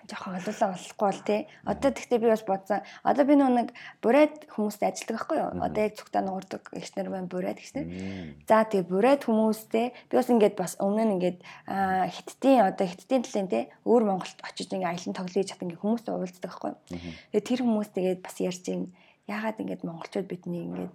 [0.09, 1.41] жоохон олуулаа болохгүй бол тий.
[1.65, 2.81] Одоо тэгтээ би бас бодсон.
[3.03, 5.49] Одоо би нэг бурайд хүмүүстэй ажилладаг байхгүй юу?
[5.61, 7.85] Одоо яг цугтаа нуурдаг ихснэр маань бурайд ихснэр.
[8.47, 11.39] За тэгээ бурайд хүмүүстэй би бас ингээд бас өмнө нь ингээд
[12.15, 16.49] хиттийн одоо хиттийн талын тий өөр Монголд очиж ингээд аялан тоглоё чад ингээд хүмүүстэй уулздаг
[16.49, 16.79] байхгүй юу?
[17.31, 18.81] Тэгээ тэр хүмүүстэйгээд бас ярьж ин
[19.29, 20.93] яагаад ингээд монголчууд бидний ингээд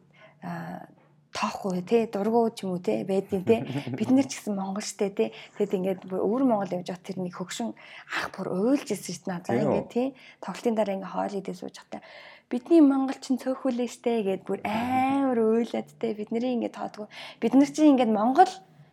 [1.36, 3.60] тоохгүй тий дургу ч юм уу тий байдیں۔ тий
[3.92, 5.28] бид нар ч гэсэн монгол штэ тий
[5.60, 7.76] тэгэд ингээд өвөр монгол явж хат тэр нэг хөгшин
[8.16, 10.06] ах бүр уйлж ирсэн штэ надаа ингээд тий
[10.40, 12.00] тоглолтын дараа ингээд хоол идээ сууж хата
[12.48, 17.06] бидний монголчин цөөхүүлээ штэ гэд бүр амар уйлаад тий бидний ингээд тоодгүй.
[17.42, 18.52] Бид нар чинь ингээд монгол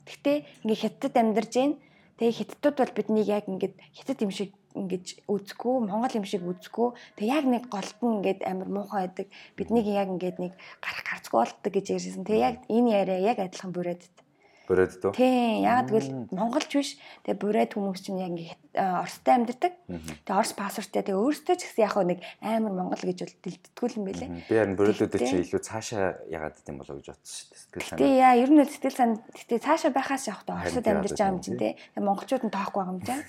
[0.09, 1.77] гэхдээ ингээд хятад амьдарч байна
[2.17, 6.89] тэгээ хятадууд бол биднийг яг ингээд хятад юм шиг ингэж үзэхгүй Монгол юм шиг үзэхгүй.
[7.17, 9.27] Тэг яг нэг голтон ингээд амар муухай байдаг.
[9.57, 13.71] Биднийг яг ингээд нэг гарах гарцгүй болдог гэж ярьсан тэг яг энэ яриа яг адилхан
[13.73, 14.03] бүрээд
[14.63, 15.11] Бүрээд дөө.
[15.11, 15.67] Тийм.
[15.67, 16.95] Яг тэгвэл монголч биш.
[17.27, 19.75] Тэгээ бүрээд хүмүүс чинь яг ингэ Оростой амьдардаг.
[19.91, 24.03] Тэгээ Орос паспорттай тэгээ өөртөө ч гэсэн яг нэг амар монгол гэж бол дэлддэггүй юм
[24.07, 24.29] байлээ.
[24.47, 27.59] Би харин бүрээдүүд чинь илүү цаашаа ягаад гэдэм болов гэж бодсон шүү дээ.
[27.59, 27.99] Сэтгэл санаа.
[27.99, 31.59] Тэгээ яа ер нь сэтгэл санаа тэгээ цаашаа байхаас явахдаа Оросод амьдарч байгаа юм чинь
[31.59, 31.73] тий.
[31.75, 33.23] Тэгээ монголчууд нь тоохгүй байгаа юм чинь.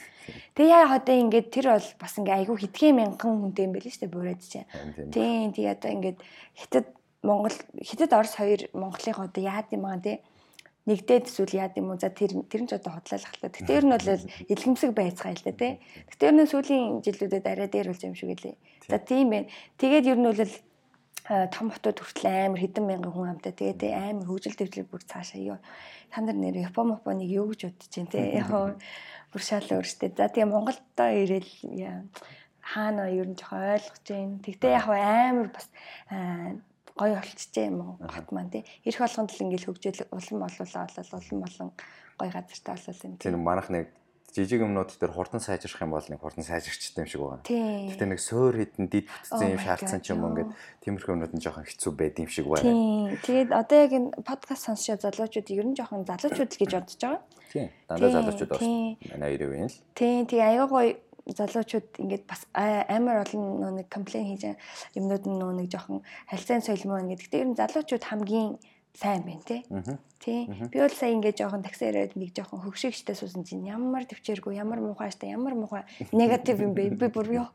[0.55, 4.03] Тэгээ яа одоо ингээд тэр бол бас ингээ айгүй хитгэн мянган хүнтэй юм байл шүү
[4.07, 4.69] дээ бүрээд чинь.
[5.11, 5.51] Тийм.
[5.51, 6.19] Тэгээ одоо ингээд
[6.55, 6.87] хятад
[7.27, 10.23] Монгол хятад Орос хоёр Монголын одоо яад юм аа тий
[10.85, 13.49] нэгдээд эсвэл яад юм уу за тэр тэр нь ч одоо хотлоолах л та.
[13.49, 14.09] Гэтэ ер нь бол
[14.53, 15.73] илгэмсэг байцгаа л да тий.
[16.13, 18.57] Гэтэ ер нь сүүлийн жилүүдэд арай дээр болж юм шиг лээ.
[18.89, 19.49] За тийм байна.
[19.81, 20.53] Тэгээд ер нь бол
[21.25, 25.59] том хотод хүртэл амар хэдэн мянган хүн амтай тэгээд амар хөгжил төвлөг бүр цаашаа ёо
[26.13, 30.29] та нар нэр Япон Японыг юу гэж бодож чинь те яг бүр шал өөртөө за
[30.29, 31.49] тэгээ Монголдоо ирээл
[32.61, 34.37] хаана ер нь жоохон ойлгож байна.
[34.45, 35.67] Тэгтээ яг амар бас
[36.95, 38.63] гоё болчихжээ юм уу хот маань тий.
[38.87, 41.69] Ирэх болгонд л ингээл хөгжөөл улам болуулаа болол улам болон
[42.19, 43.15] гоё газартай болол юм.
[43.19, 43.87] Тэр манах нэг
[44.35, 47.43] жижиг юмнууд дээр хурдан сайжрах юм бол нэг хурдан сайжирчтэй юм шиг байна.
[47.47, 50.51] Гэтэ нэг суур хитэн дид бүтцэн юм шаардсан ч юм уу ингээд
[50.83, 52.67] тиймэрхүү юмнууд нь жоохон хэцүү байд юм шиг байна.
[52.67, 53.15] Тийм.
[53.23, 57.23] Тэгээд одоо яг энэ подкаст сонсчоо залуучууд ер нь жоохон залуучууд л гэж бодож байгаа.
[57.55, 57.69] Тийм.
[57.87, 58.63] Дандаа залуучууд бас
[59.15, 59.79] манай ирээ байна л.
[59.95, 60.27] Тийм.
[60.27, 60.91] Тэгээ аяга гоё
[61.27, 64.61] залуучууд ингээд бас амар олон нэг комплейн хийж
[64.93, 67.25] юмнууд нь нэг жоохон харилцааны соёл мөн гэдэг.
[67.25, 68.61] Гэтэ ер нь залуучууд хамгийн
[68.95, 69.65] сайн байна тий.
[70.21, 70.47] Тий.
[70.47, 74.79] Би бол сая ингээд жоохон такси яриад нэг жоохон хөгшигчтэй суусан чинь ямар төвчээргүй, ямар
[74.79, 75.83] муухайштай, ямар муухай
[76.13, 76.95] негатив юм бэ?
[76.95, 77.49] Би бүр ёо.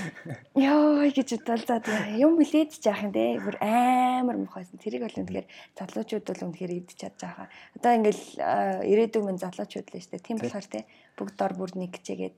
[0.56, 1.82] Ёо гэж за
[2.16, 3.36] юм хүлээж жаах юм тий.
[3.38, 4.80] Бүр амар муухайсан.
[4.80, 5.46] Тэрийг бол үнэхээр
[5.76, 7.48] залуучууд бол үнэхээр идэж чадж байгаа.
[7.76, 8.20] Одоо ингээд
[8.88, 10.26] ирээдүйн мэн залуучууд л шүү дээ.
[10.26, 10.82] Тийм болохоор тий
[11.20, 12.36] бүгд дор бүр нэг хичээгээд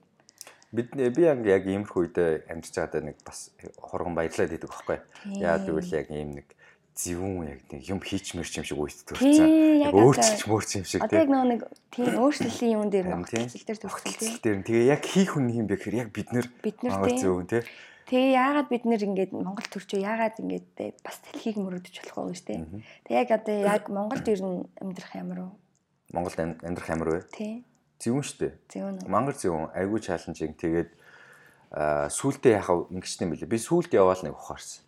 [0.73, 4.99] бид би яг иймэрхүү үедээ амьдарч байгаад нэг бас хурган баярлаад идэг байхгүй.
[5.37, 6.47] Яагаад гэвэл яг ийм нэг
[6.97, 9.85] зөвүүн яг нэг юм хийчмэр юм шиг төрсэн.
[9.85, 11.09] Яг өөрчлөж мөрч юм шиг тийм.
[11.09, 11.61] Одоо яг нэг
[11.93, 14.65] тийм өөрчлөлийн юм дээр нөхцөл дээр төгсөл тийм.
[14.65, 16.49] Тэгээ яг хийх хүн юм бэ гэхээр яг бид нэр
[17.21, 17.65] зөвүүн тийм.
[18.09, 22.61] Тэгээ яагаад бид нэр ингээд Монгол төрчөө яагаад ингээд бас дэлхийг мөрөдөж болох вэ штэ.
[23.05, 25.49] Тэгээ яг одоо яг Монголд ер нь амьдрах ямар вэ?
[26.13, 27.21] Монголд амьдрах ямар вэ?
[27.31, 27.63] Тийм
[28.03, 28.53] зөвүүн шүү дээ.
[28.75, 28.97] Зөвүүн.
[29.07, 29.71] Мангар зөвүүн.
[29.71, 30.59] Айгүй чаленжинг.
[30.59, 30.91] Тэгээд
[31.73, 33.49] сүултээ яхаа ингэчтэй мөлий.
[33.49, 34.83] Би сүулт яваал нэг ухаарсан.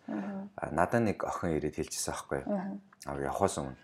[0.70, 2.46] Надаа нэг охин ирээд хэлчихсэн аахгүй.
[2.46, 3.74] Аа явахаас өмнө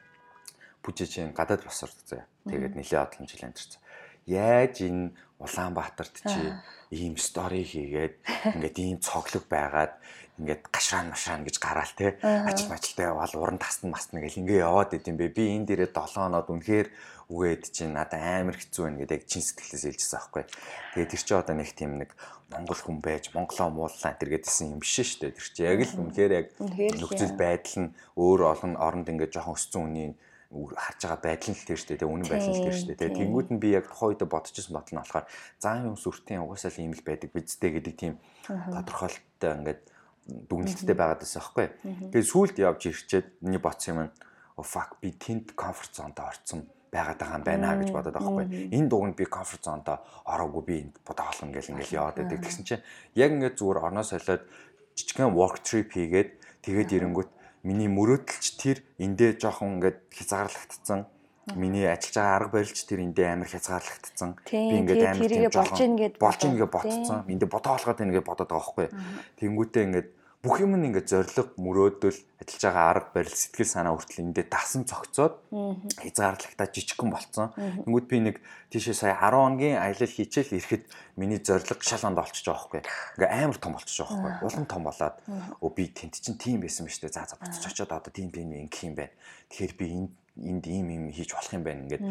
[0.87, 2.23] бүжижийн гадаад босор зөө.
[2.47, 3.81] Тэгээд нэлээд олон жил амьдэрсэн.
[4.27, 6.55] Яаж энэ Улаанбаатарт чи
[6.95, 8.15] ийм стори хийгээд
[8.55, 9.99] ингээд ийм цоглог байгаад
[10.39, 14.95] ингээд гашраан машраан гэж гараал те ажил мажилтай яваал уран тасна масна гэл ингээ яваад
[14.95, 16.89] идэм бэ би энэ дээрээ 7 оноод үнэхээр
[17.33, 20.45] үгээд чинь надад амар хэцүү байна гэдэг яг чин сэтгэлээс хэлжсэн аахгүй.
[20.93, 22.11] Тэгээд тэр чи одоо нэг тийм нэг
[22.53, 25.37] монгол хүн байж монголоо мууллаа тэр гэдсэн юм биш шүү дээ.
[25.41, 29.81] Тэр чи яг л үнэхээр яг нөхцөл байдал нь өөр олон оронд ингээд жоохон өссөн
[29.89, 30.13] үнийн
[30.53, 32.13] харж байгаа байдал нь тэр шүү дээ.
[32.13, 33.17] Үнэн байдал нь тэр шүү дээ.
[33.17, 36.83] Тэнгүүд нь би яг тухайн үед бодчихсон бодол нь болохоор зан юм сүртийн угаасаа л
[36.85, 38.15] ийм л байдаг бидтэй гэдэг тийм
[38.45, 39.81] тодорхойлолттой ингээд
[40.29, 41.67] дүгнэлттэй байгаад байсан байхгүй.
[42.13, 44.11] Тэгээд сүүлд явж ирчээд миний боцсон юм
[44.61, 48.69] oh fuck би тэнд комфорт зонд орцсон байгаад байгаа юм байна гэж бодоод байгаа байхгүй.
[48.77, 49.89] Энэ дуганд би комфорт зонд
[50.29, 52.39] ороогүй би энд бодоолно гэл ингээл яваад байдаг.
[52.45, 52.85] Тэгсэн чинь
[53.17, 54.45] яг ингээд зүгээр орноо солиод
[54.93, 57.31] жижигхэн work trip хийгээд тэгээд ирэнгүүт
[57.65, 61.09] миний мөрөөдөлч тэр эндээ жоохон ингээд хязгаарлагдсан
[61.57, 64.31] миний ажиллаж байгаа арга барилч тэр эндээ амар хязгаарлагдсан.
[64.47, 67.19] Би ингээд амар тийм болж ийн гэд болж ийн гэж ботцсон.
[67.27, 68.87] Эндээ бодоолгоод байна гэж бодоод байгаа байхгүй.
[69.43, 70.09] Тэнгүүтээ ингээд
[70.43, 74.83] бүх юм нь ингээд зориг мөрөөдөл ажиллаж байгаа арга барил сэтгэл санаа хүртэл эндээ дасан
[74.83, 75.39] цогцоод
[76.03, 77.55] хязгаарлагтаа жижигхэн болцсон.
[77.55, 78.37] Тэнгүүд би нэг
[78.75, 82.83] тийшээ сая 10 хоногийн аялал хийчихэл ирэхэд миний зориг шалганд олчихж байгаа байхгүй.
[83.23, 84.47] Ингээ амар том болчихж байгаа байхгүй.
[84.51, 85.17] Улам том болоод
[85.63, 87.15] өө би тент чинь тийм байсан ба штэ.
[87.15, 89.15] За за буцаж очиод одоо тийм тийм ингэх юм байна.
[89.47, 90.11] Тэгэхээр би энд
[90.43, 92.03] энд ийм юм хийж болох юм байна ингээд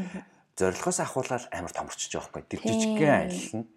[0.62, 2.45] зорилгоос ахуулаад амар томорчж байгаа байхгүй.
[2.45, 3.67] Тэр жижигхэн аялал нь.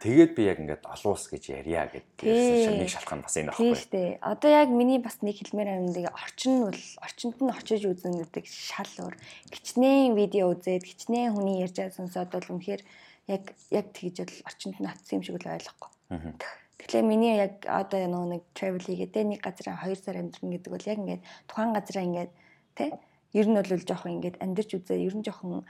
[0.00, 3.62] Тэгээд би яг ингээд олуус гэж ярья гэдэг нэг шалхах нь бас энэ байхгүй.
[3.62, 4.10] Тийм шүү дээ.
[4.24, 8.44] Одоо яг миний бас нэг хэлмээр амьдаг орчин нь бол орчинд нь очиж үзэн гэдэг
[8.48, 9.14] шал өөр.
[9.52, 12.82] Гичнээн видео үзээд гичнээн хүний ярьж байгаа сонсоод бол үнэхээр
[13.28, 15.90] яг яг тэгж бол орчинд нь атсан юм шиг л ойлгохгүй.
[16.82, 20.90] Тэгэхээр миний яг одоо нөгөө нэг travel хийгээд нэг газар 2 сар амьдрын гэдэг бол
[20.90, 22.32] яг ингээд тухайн газараа ингээд
[22.74, 22.90] тий
[23.32, 25.64] ер нь бол жоохон ингээд амьдарч үзээ ер нь жоохон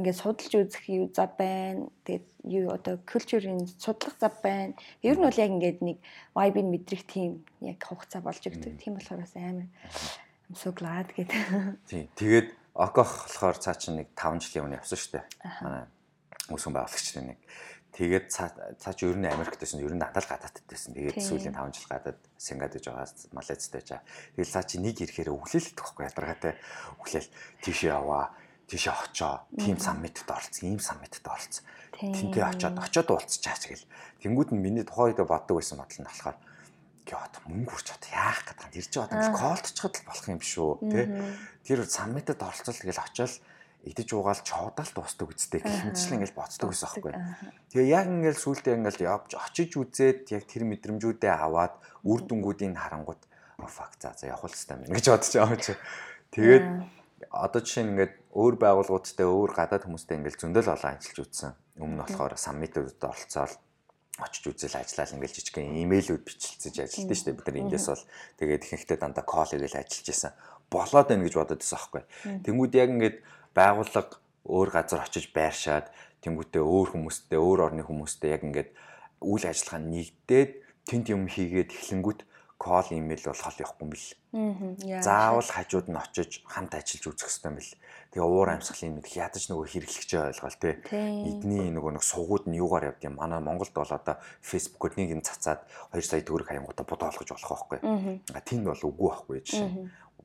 [0.00, 1.92] ингээд судалж үзэх юу зав байна.
[2.08, 4.72] Тэгээд юу одоо культурын судлах зав байна.
[5.04, 5.98] Ер нь бол яг ингээд нэг
[6.32, 8.80] vibe-ийг мэдрэх тийм яг хугацаа болж өгдөг.
[8.80, 9.68] Тийм болохоор бас амар
[10.48, 11.40] I'm so glad гэдэг.
[11.88, 12.08] Тийм.
[12.16, 15.24] Тэгээд окох болохоор цаа чинь нэг 5 жилийн өмнө явсан шүү дээ.
[15.64, 15.84] Манай
[16.52, 17.38] үүсгэн байгуулагчдын нэг.
[17.92, 20.96] Тэгээд цаа чи ер нь Америкт байсан, ер нь надад гадаадд байсан.
[20.96, 23.04] Тэгээд сүүлийн 5 жил гадаад Сингад гэж байгаа,
[23.36, 24.08] Малайзд байж байгаа.
[24.32, 26.56] Тэгээд цаа чи нэг ирэхээр өглөөлөлт гэхгүй ядаргаатай
[26.96, 27.28] өглөөл
[27.60, 28.32] тийшээ яваа,
[28.64, 31.68] тийшээ очоо, тим саммитд оролцсон, ийм саммитд оролцсон.
[31.92, 33.84] Тинтээ очоод очоод уулзчаач гэл.
[34.24, 36.36] Тэнгүүд нь миний тухайн үед боддог байсан бодол нь болохоор
[37.04, 38.76] гоод мөнгө хүрч чад яах гэдэг юм.
[38.80, 41.00] Ирж байгаа юм колдчиход л болох юм биш үү, тэ?
[41.66, 43.36] Тэр саммитд оролцол тэгэл очоод
[43.82, 47.12] идэж уугаал чоодал дуустдаг үсттэй гэх мэтчлэн ингээл боцдог гэсэн аахгүй.
[47.74, 51.74] Тэгээ яг ингээл сүултээ ингээл явж очиж үзээд яг тэр мэдрэмжүүдээ аваад
[52.06, 53.22] үр дүнгуудыг харангууд
[53.66, 55.74] факт за за явах хэрэгтэй юм гэж бодож байгаа юм чи.
[56.30, 56.66] Тэгээд
[57.30, 61.52] одоо жишээ нь ингээд өөр байгууллагуудтай өөр гадаад хүмүүстэй ингээл зөндөл олон ажиллаж үзсэн.
[61.78, 63.52] Өмнө нь болохоор саммитуудад оролцоод
[64.18, 67.38] очиж үзэл ажиллаад ингээл жижигхэн имэйлүүд бичлэлцэж ажилладаг шүү дээ.
[67.38, 68.04] Бид нар эндээс бол
[68.38, 70.32] тэгээд ихэнхдээ дандаа кол хийгээл ажиллаж исэн.
[70.68, 72.02] Болоод байна гэж бодод байсан аахгүй.
[72.44, 73.16] Тэнгүүд яг ингээд
[73.54, 75.86] байгууллага өөр газар очиж байршаад
[76.22, 78.70] тэнгуүтээ өөр хүмүүстэй өөр орны хүмүүстэй яг ингээд
[79.22, 80.50] үйл ажиллагаа нэгдээд
[80.86, 82.20] тэнд юм хийгээд эхлэнгүүт
[82.62, 85.02] кол имэйл бол хол явахгүй юм бэл.
[85.02, 87.74] Заавал хажууд нь очиж хамт ажиллаж үзэх хэрэгтэй юм бэл.
[88.14, 90.78] Тэгээ уур амьсгалын мэдх ядаж нөгөө хэрэглэгчээ ойлгоол те.
[91.26, 93.18] Эдний нөгөө нэг сугууд нь юугаар явд юм.
[93.18, 97.78] Манай Монголд бол одоо фэйсбүүкээр нэг юм цацаад 2 сая төгрөг хаянгуудаа бодоолгож болох байхгүй.
[98.30, 99.70] А тэнд бол үгүй байхгүй жишээ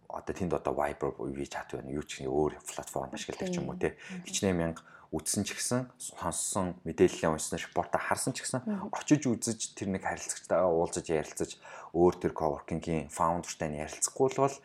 [0.08, 4.00] одоо тэнд одоо Viber WeChat байна юу ч өөр платформ ашигладаг ч юм уу те
[4.24, 9.96] хичнээн мянга үзсэн ч гэсэн сонссон мэдээллийн уншсан репортаа харсан ч гэсэн очиж үзэж тэр
[9.96, 11.56] нэг харилцагчтайгаа уулзаж ярилцаж
[11.96, 14.58] өөр тэр coworking-ийн founder-тай ярилцахгүй бол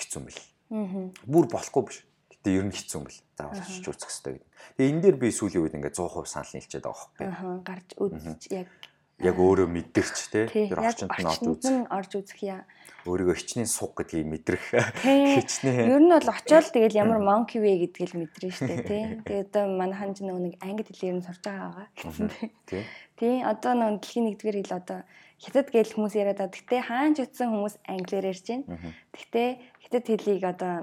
[0.00, 0.40] хэцүү мэл.
[1.28, 1.98] Бүр болохгүй биш.
[2.32, 3.20] Гэтэ ер нь хэцүү мэл.
[3.36, 4.48] Заавал очиж үзэх хэрэгтэй гэдэг.
[4.78, 7.28] Тэгээ энэ дээр би сүүлийн үед ингээд 100% санал нийлчихэд байгаа байхгүй.
[7.28, 8.68] Аа гарч үзэж яг
[9.18, 11.90] яг өөрөө мэдэрч те тэр орчинд нь орж үзэх.
[11.90, 12.62] орж үзэх яа.
[13.02, 14.62] Өөрийгөө хичнээн суг гэдгийг мэдрэх.
[15.02, 15.90] Хичнээн.
[15.90, 19.02] Ер нь бол очиод тэгэл ямар monkey way гэдгийг л мэдрэн штэ тий.
[19.26, 22.30] Тэгээ одоо манай ханж нэг англи хэлээр нь сурж байгаа гэсэн
[22.68, 22.84] тий.
[23.18, 25.00] Тий одоо нэг дэлхийн нэгдүгээр хэл одоо
[25.42, 26.54] хятад гээл хүмүүс яриад байгаа.
[26.54, 28.94] Гэтэ хаанч утсан хүмүүс англиар ярьж байна.
[29.14, 29.42] Гэтэ
[29.82, 30.74] хятад хэлийг одоо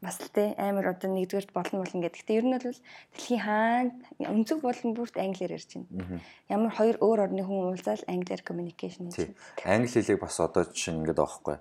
[0.00, 2.20] бас л те амар одоо нэгдүгээрт болно болно гэдэг.
[2.24, 2.80] Гэтэ ер нь бол
[3.12, 6.20] дэлхийн хаан өнцөг болон бүрт англиар ярьж байна.
[6.48, 9.76] Ямар хоёр өөр орны хүн уулзаал англиар communication хийж байна.
[9.76, 11.56] Англи хэлийг бас одоо жишээ ингээд аахгүй.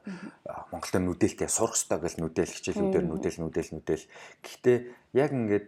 [0.71, 4.06] Монголд нүдэлтэй сурах хэрэгтэй гэл нүдэл хичээлүүдээр нүдэл нүдэл нүдэл.
[4.39, 4.78] Гэхдээ
[5.19, 5.67] яг ингээд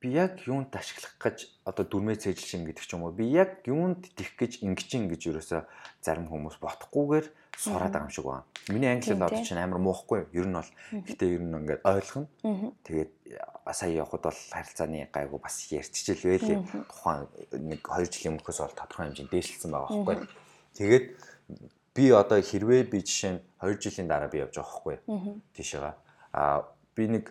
[0.00, 3.64] би яг юунд ашиглах гэж одоо дүрмээ цээжил шин гэдэг ч юм уу би яг
[3.66, 5.64] юунд тэх гэж ингэж ингэж ерөөсө
[6.04, 7.26] зарим хүмүүс ботхгүйгээр
[7.56, 8.44] сураад байгаа юм шиг байна.
[8.68, 12.28] Миний англид одоо чинь амар муухгүй ер нь бол гэтээ ер нь ингээд ойлгоно.
[12.84, 13.10] Тэгээд
[13.72, 16.58] сая явхад бол харилцааны гайгүй бас ярьчихжэл байлээ.
[16.88, 20.28] Тухайн нэг 2 жилийн өмнөхөөс бол тодорхой хэмжээнд дээшлсэн байгаа байхгүй.
[20.74, 21.06] Тэгээд
[21.94, 24.96] би одоо хэрвээ би жишээ нь 2 жилийн дараа би явж байгаа байхгүй.
[25.54, 25.94] Тийшээгаа.
[26.34, 27.24] Аа би нэг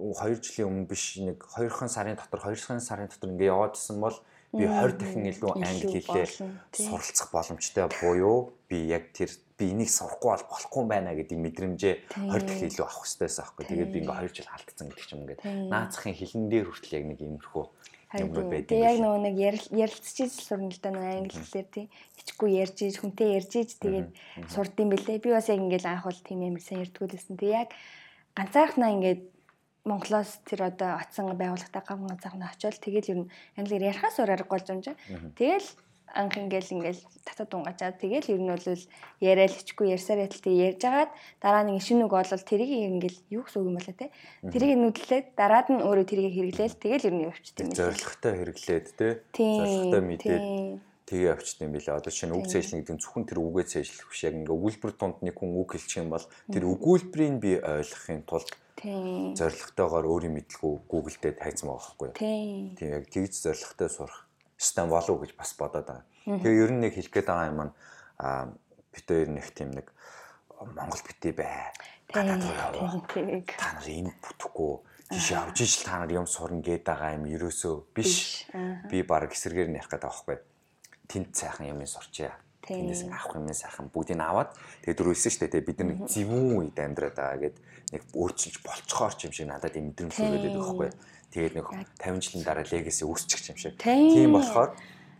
[0.00, 4.16] 2 жилийн өмнө биш нэг 2хан сарын дотор 2хан сарын дотор ингээ яваад исэн бол
[4.56, 6.26] би 20 дахин илүү англи хэлээ
[6.74, 12.48] суралцах боломжтой буюу би яг тэр би энийг сурахгүй бол болохгүй байна гэдэг мэдрэмжээ 20
[12.48, 13.64] дахин илүү авах хэрэгтэйсэн аахгүй.
[13.68, 17.04] Тэгээд би ингээ 2 жил алдсан гэдэг ч юм ингээд наацхийн хилэн дээр хүртэл яг
[17.04, 17.64] нэг иймэрхүү
[18.10, 18.70] юмнууд байдаг.
[18.74, 19.36] Тэгээ яг нөгөө нэг
[19.70, 21.86] ярилцчихж сурна л да нөгөө англи хэлээр тий.
[22.18, 24.08] Хичгүй ярьж ийж хүнтэй ярьж ийж тэгээд
[24.50, 25.22] сурд юм бэлээ.
[25.22, 27.38] Би бас яг ингээл анх бол тийм амар сайн ярьдгүй лсэн.
[27.38, 27.70] Тэгээ яг
[28.34, 29.22] ганцаархнаа ингээд
[29.84, 34.68] Монголоос тэр одоо очсон байгууллагатай гам ганцаархнаа очиод тэгэл ер нь англиар ярихаас ураар голж
[34.68, 34.96] юмжаа.
[35.40, 35.68] Тэгэл
[36.14, 38.66] анх ингээл ингээл татад дунгачаад тэгэл ер нь бол
[39.22, 43.60] яриад хичгүй ярьсаар яталтай ярьж агаад дараа нь шинэ үг болол тэрийг ингээл юу гэсэн
[43.62, 44.10] үг юм болоо те?
[44.42, 46.82] Тэрийг нүдлээд дараад нь өөрөө тэрийг хэрэглээл.
[46.82, 47.70] Тэгэл ер нь явчихд юм.
[47.70, 49.08] Зоригтой хэрэглээд те?
[49.38, 50.44] Зоригтой мэдээд
[51.06, 51.98] тэгээ явчихд юм билээ.
[51.98, 54.22] Одоо чинь үг цээжлэн гэдэг нь зөвхөн тэр үгээ цээжлэх биш.
[54.26, 58.50] Яг ингээ өгүүлбэр донд нэг хүн үг хэлчих юм бол тэр өгүүлбэрийг би ойлгохын тулд
[58.80, 62.16] зоригтойгоор өөрийн мэдлгүй Google дээр тайцсан байгаа байхгүй юу.
[62.76, 66.04] Тийм яг тэгж зоригтой сурах систем болов гэж бас бодоод байгаа.
[66.24, 67.60] Тэгээ ер нь нэг хэлэх гээд байгаа юм
[68.20, 68.52] аа
[68.92, 69.86] бид хоёр нэг тийм нэг
[70.60, 71.72] Монгол битээ бай.
[72.12, 74.72] Та нар та нар энэ бүтэхгүй
[75.08, 78.44] тийш явж ижил та нар юм сурна гээд байгаа юм ерөөсөө биш.
[78.92, 80.38] Би баг эсэргээр нь ярих гээд байгаа байхгүй.
[81.08, 82.32] Тэнт сайхан юм сурчээ.
[82.60, 84.52] Тэндээс авах юм сайхан бүгдийг аваад
[84.84, 85.64] тэгээ дөрөвсөн шүү дээ.
[85.64, 87.56] Бид нэг зэвүүн үед амьдраад байгаа гэд
[87.90, 90.90] нэг өөрчилж болцохоор ч юм шиг надад төрөөд байдаг байхгүй.
[91.30, 91.66] Тэгээд нэг
[91.98, 93.74] 50 жилийн дараа легаси үүсчих юм шиг.
[93.78, 94.74] Тийм болохоор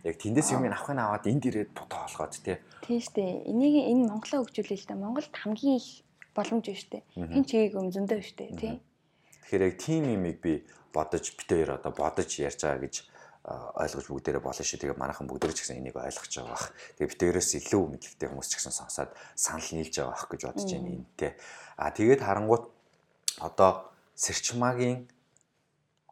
[0.06, 2.58] яг тэндээс юм авахын аваад энд ирээд бодоо олгоод тий.
[2.86, 3.46] Тийм штэ.
[3.46, 4.94] Энийг энэ Монголоо хөгжүүлээ л да.
[4.96, 6.02] Монголд хамгийн их
[6.34, 6.98] боломж байна штэ.
[7.14, 8.74] Хин чигийг өмзөндөө штэ тий.
[9.44, 12.94] Тэгэхээр яг тийм юмыг би бодож битээр одоо бодож ярьж байгаа гэж
[13.50, 14.78] ойлгож бүгдээрээ болно шүү.
[14.84, 16.70] Тэгээ манайхан бүгдээрээ ч гэсэн энийг ойлгож байгаа бах.
[17.00, 20.90] Тэгээ битээрээс илүү мэдлэгтэй хүмүүс ч гэсэн сонсоод санал нийлж байгаа бах гэж бодож байна
[20.92, 21.32] энэтэй.
[21.80, 22.68] А тэгээд харангуут
[23.40, 25.08] одоо сэрчмагийн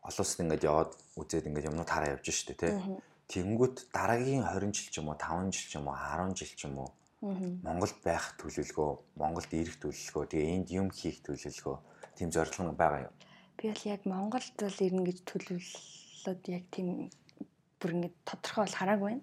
[0.08, 2.72] олон улсад ингээд яваад үзээд ингээд юмнууд хараа явж штэ тий.
[3.28, 6.60] Тэнгүүт дараагийн 20 жил ч юм уу 5 жил ч юм уу 10 жил ч
[6.64, 11.76] юм уу Монголд байх төлөвлөгөө, Монголд ирэх төлөвлөгөө, тэгээ энд юм хийх төлөвлөгөө
[12.14, 13.14] тийм зорилго байгаа юм.
[13.58, 17.10] Би бол яг Монголд бол ирнэ гэж төлөвлөлөд яг тийм
[17.78, 19.22] бүр ингэ тодорхой бол хараагүй байна.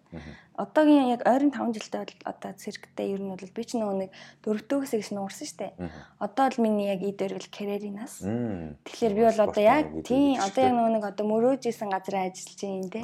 [0.56, 4.12] Одоогийн яг ойрын 5 жилдээ бол одоо цирктэй ер нь бол би ч нөгөө нэг
[4.48, 5.76] дөрөвдөө хэсэг шин уурсан штэ.
[6.24, 8.24] Одоо л миний яг идэр гэл карьеринаас.
[8.24, 12.90] Тэгэхээр би бол одоо яг тийм одоо яг нөгөө нэг одоо мөрөөжсэн газар ажиллаж байна
[12.96, 13.02] те.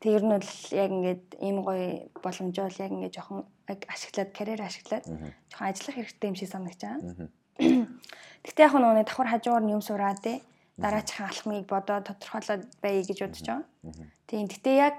[0.00, 1.86] Тэг ер нь бол яг ингээд ийм гоё
[2.24, 7.28] боломж бол яг ингээд жоохон ашиглаад карьер ашиглаад жоохон ажиллах хэрэгтэй юм шиг санагдаж байгаа.
[8.40, 10.40] Гэхдээ яг нөгөө давхар хажуугаар юм сураад те
[10.78, 13.66] дараачихан алхмыг бодоод тодорхойлоод байе гэж бодож байгаа.
[14.30, 14.46] Тийм.
[14.46, 14.96] Гэтэ яг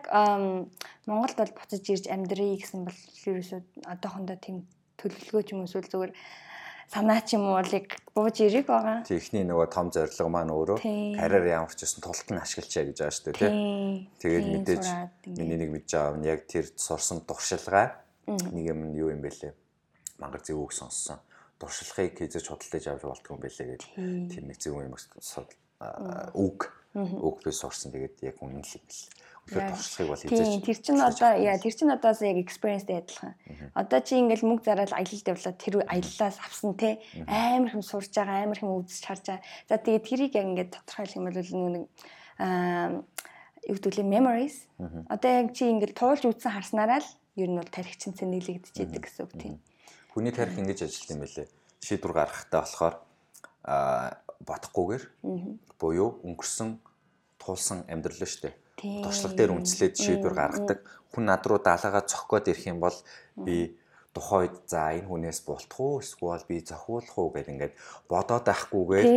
[1.07, 4.67] Монголд бол буцаж ирж амьдрий гэсэн бол ерөөсөө одоохондоо тийм
[4.99, 6.13] төлөвлөгөө ч юм уу эсвэл зүгээр
[6.89, 9.05] санаа ч юм уу яг бууж ирэх байгаа.
[9.05, 10.77] Техний нөгөө том зорилго маань өөрөө
[11.15, 13.51] карьер ямар ч гэсэн тулт нь ашиглачаа гэж байгаа шүү дээ тий.
[14.19, 14.85] Тэгээд мэдээж
[15.37, 19.53] миний нэг мэдж байгаа нь яг тэр сурсан туршилгаа нэг юм юу юм бэлээ.
[20.17, 21.21] Мангар зөв үг сонссон.
[21.61, 23.81] Туршлагыг хийж худалдаж авч болтгүй юм бэлээ гэж
[24.33, 24.97] тийм нэг зөв юм
[26.35, 26.73] үг.
[26.95, 29.05] Үг би сурсан тэгээд яг үнэн л юм бэл.
[29.49, 33.33] Тэгэхээр туршлагыг бол хийж Тийм тэр чин одоо яа тэр чин одоос яг experienceтэй адилхан.
[33.73, 37.01] Одоо чи ингээл мөнгө зараад аялал девлоод тэр аяллаас авсан те.
[37.25, 39.45] Амар хэм сурж байгаа амар хэм үзэж харж байгаа.
[39.69, 41.85] За тэгээд тэрийг яг ингээд тодорхойлох юм бол нэг
[42.37, 43.01] аа
[43.65, 44.55] юу гэдэг нь memories.
[45.09, 49.03] Одоо яг чи ингээл туулж үзсэн харснараа л ер нь бол тарих чин цэнэглэгдэж идэг
[49.05, 49.55] гэсэн үг тийм.
[50.13, 51.47] Хүний тарих ингэж ажилт юм байлээ.
[51.85, 52.95] Шийдвэр гаргахтаа болохоор
[53.65, 55.03] аа бодохгүйгээр
[55.79, 56.79] буюу өнгөрсөн
[57.39, 58.55] туулсан амьдрал шүү дээ.
[59.03, 60.79] Туршлага дээр үндэслээд шийдвэр гаргадаг.
[61.11, 62.95] Хүн над руу даалгаа цохгоод ирэх юм бол
[63.35, 63.75] би
[64.13, 67.73] тухайд за энэ хүнээс бултах уу эсвэл би зохиулах уу гэдэг ингээд
[68.09, 69.07] бодоод байхгүйгээр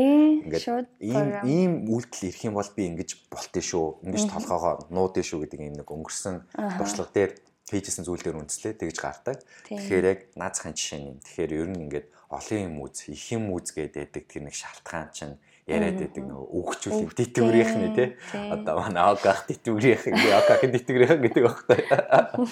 [0.46, 0.66] ингээд
[1.00, 3.86] ийм ийм үйлдэл ирэх юм бол би ингэж болтын шүү.
[4.04, 6.36] Ингэж толгоогоо нуудын шүү гэдэг юм нэг өнгөрсөн
[6.76, 7.32] туршлага дээр
[7.72, 9.40] хийжсэн зүйл дээр үндэслээд тэгж гардаг.
[9.64, 11.20] Тэгэхээр яг наацхан жишээ нь.
[11.24, 15.36] Тэгэхээр ер нь ингээд олон юм үз, их юм үз гэдэг тэр нэг шалтгаан чинь
[15.68, 18.08] яриад байдаг нөгөө өгчүүл тэтгэврийнх нь тий.
[18.34, 21.80] Одоо манай огах тэтгэврийнх ингээ огахын тэтгэврийнх гэдэг багтай.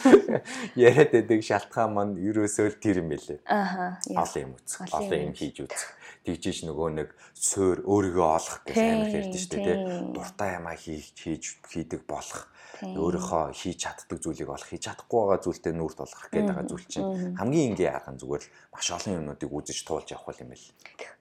[0.78, 3.40] Яриад байдаг шалтгаан маань ерөөсөө л тэр юм байлээ.
[3.50, 3.98] Аха.
[4.14, 5.90] Олон юм үзэх, олон юм хийж үзэх.
[6.30, 9.78] Тэгжиж нөгөө нэг суур өөрийгөө олох гэж амар ярьдэн шүү дээ тий.
[10.14, 12.46] Дуртай юмаа хийж хийж хийдэг болох
[12.86, 17.08] өөрийнхөө хийж чаддаг зүйлийг олох хийж чадахгүй байгаа зүйлтэй нүүр тулгах гэдэг байгаа зүйл чинь
[17.34, 20.68] хамгийн энгийн арга нь зүгээр л маш олон юмнуудыг үзэж туулж явах юм байл.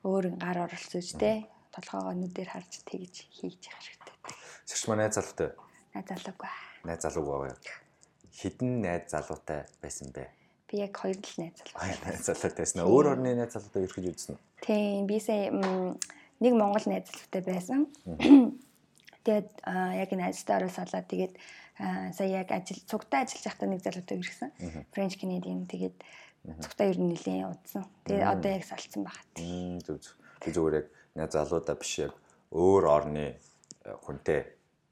[0.05, 4.15] Өөр гар оролцож тий толгоогоо нүдээр харж тэгж хийж явах хэрэгтэй.
[4.69, 5.49] Сэрч маа найз залуутай.
[5.93, 6.51] Найз залуугүй.
[6.85, 7.77] Найз залуугүй байгаа.
[8.39, 10.29] Хідэн найз залуутай байсан бэ?
[10.69, 11.97] Би яг хоёр л найз залуутай.
[12.07, 12.85] Найз залуутайсэн.
[12.85, 14.48] Өөр орны найз залуутай ерхэж үзсэн үү?
[14.65, 17.87] Тийм, би сая нэг Монгол найз залуутай байсан.
[19.23, 21.33] Тэгээд яг энэ ажилдаа оросолоо тэгээд
[22.15, 24.51] сая яг ажил цугтаа ажиллаж байхдаа нэг залуутай ирсэн.
[24.95, 25.97] French Canadian тэгээд
[26.63, 27.83] цугтаа ер нь нэлээд удсан.
[28.07, 29.27] Тэгээд одоо яг салцсан багт.
[29.35, 30.15] Зүг зүг.
[30.39, 30.87] Тэг зүгээр
[31.19, 32.15] яг залуудаа биш яг
[32.55, 34.41] өөр орны э, хүнтэй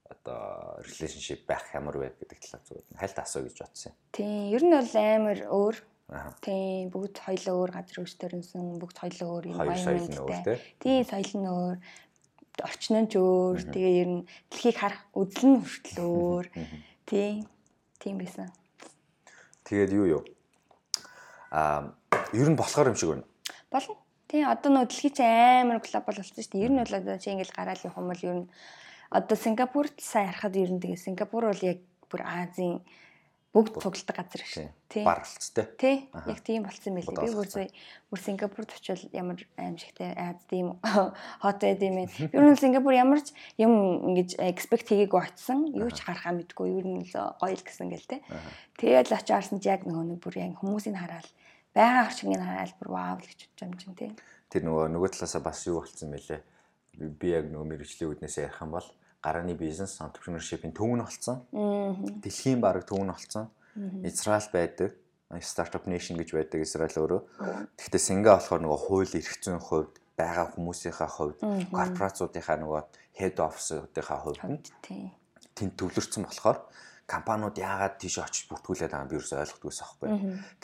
[0.08, 3.96] одоо relationship байх ямар вэ гэдэг талаар зүгээр хальт асуу гэж бодсон юм.
[4.12, 5.76] Тийм, ер нь бол амар өөр.
[6.40, 10.56] Тийм, бүгд хоёлоо өөр газар өөртөрөнсөн, бүгд хоёлоо өөр баян.
[10.80, 11.76] Тийм, соёл нь өөр
[12.64, 13.60] орчин нь ч өөр.
[13.68, 16.46] Тэгээ ер нь дэлхийг харах үзэл нь хүртэл өөр.
[17.04, 17.44] Тийм.
[18.00, 18.48] Тийм байсан.
[19.68, 20.22] Тэгээд юу юу?
[21.52, 21.92] Аа,
[22.32, 23.28] ер нь болохоор юм шиг байна.
[23.68, 24.00] Болно.
[24.28, 26.64] Тийм одоо нөө дэлхий чи амар глобал болсон шүү дээ.
[26.64, 28.50] Ер нь бол одоо чи ингээл гараал юм бол ер нь
[29.12, 32.84] одоо Сингапурт сайн харахад ер нь тэгээ Сингапур бол яг бүр Азийн
[33.56, 34.66] бүгд цугладаг газар шүү.
[34.92, 35.04] Тий.
[35.08, 35.64] Баралцтай.
[35.80, 35.96] Тий.
[36.28, 37.16] Яг тийм болцсон байлээ.
[37.16, 37.68] Би бүр сая
[38.12, 40.76] бүр Сингапурт очивол ямар аимшигтай Аз тийм
[41.42, 42.28] хот байд юм бэ.
[42.28, 45.64] Ер нь Сингапур ямар ч юм ингэж expect хийгээгүй очсон.
[45.72, 46.76] Юу ч харахаа мэдгүй.
[46.76, 48.20] Ер нь л гоё л гэсэн гэл тий.
[48.76, 51.28] Тэгээд л очиарсан чи яг нөгөө нэг бүр яг хүмүүсийг хараад
[51.72, 54.10] байгаа орчиныг хараад бүр вау л гэж бодож юм чинь тий.
[54.52, 56.40] Тэр нөгөө нөгөө талаасаа бас юу болцсон бэлээ.
[57.00, 58.88] Би яг нөгөө мэрэгжлийн үднээс ярих юм бол
[59.22, 61.42] гарааны бизнес entrepreneurship-ийн төвн болсон.
[62.22, 63.50] Дэлхийн баг төвн болсон.
[64.04, 64.94] Израиль байдаг.
[65.44, 67.20] Startup Nation гэж байдаг Израиль өөрөө.
[67.76, 72.80] Гэхдээ Синга болохоор нөгөө хууль эрх зүйн хувьд байгаа хүмүүсийнхаа хувьд корпорациудынхаа нөгөө
[73.20, 74.40] head office-уудынхаа хувьд
[75.52, 76.64] тэнд төвлөрсөн болохоор
[77.04, 80.08] компаниуд яагаад тийш очиж бүртгүүлээд байгаа юм би ерөөсөй ойлгохдгүйс аахгүй.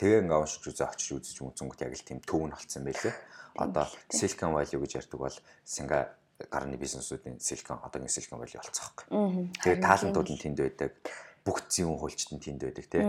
[0.01, 3.15] Тэгээ ингээ уншиж үзээ очиж үзэж үзэнгүүт яг л тийм төвн болсон байлээ.
[3.61, 6.09] Одоо Silicon Valley гэж ярьдаг бол Синга
[6.51, 9.05] гарны бизнесүүдийн Silicon одоогийн Silicon Valley болцсон байхгүй.
[9.63, 10.91] Тэгээ таалантууд нь тэнд байдаг.
[11.45, 13.03] Бүх зүүн хуульчид нь тэнд байдаг тий.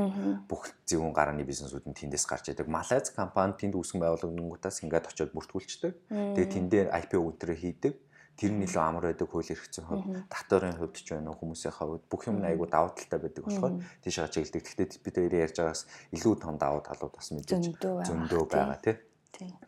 [0.46, 2.70] Бүх зүүн гарааны бизнесүүд нь тэндээс гарч идэг.
[2.70, 5.92] Малайз компани тэнд үүсгэн байгуулагчдаас ингээд очиод бүртгүүлчдэг.
[6.06, 7.94] Тэгээ тэндээ IPO өдрөө хийдэг.
[8.36, 11.72] Тэр нь илүү амар байдаг хууль эрх зүйн хувьд, татварын хувьд ч байна уу хүмүүсийн
[11.72, 14.60] хувьд бүх юм айгу давуу талтай байдаг болохоор тийш чиглэдэг.
[14.60, 19.00] Гэхдээ бид хоёр ярьж байгаас илүү том давуу талууд бас мэдээж зөндөө байгаа тий.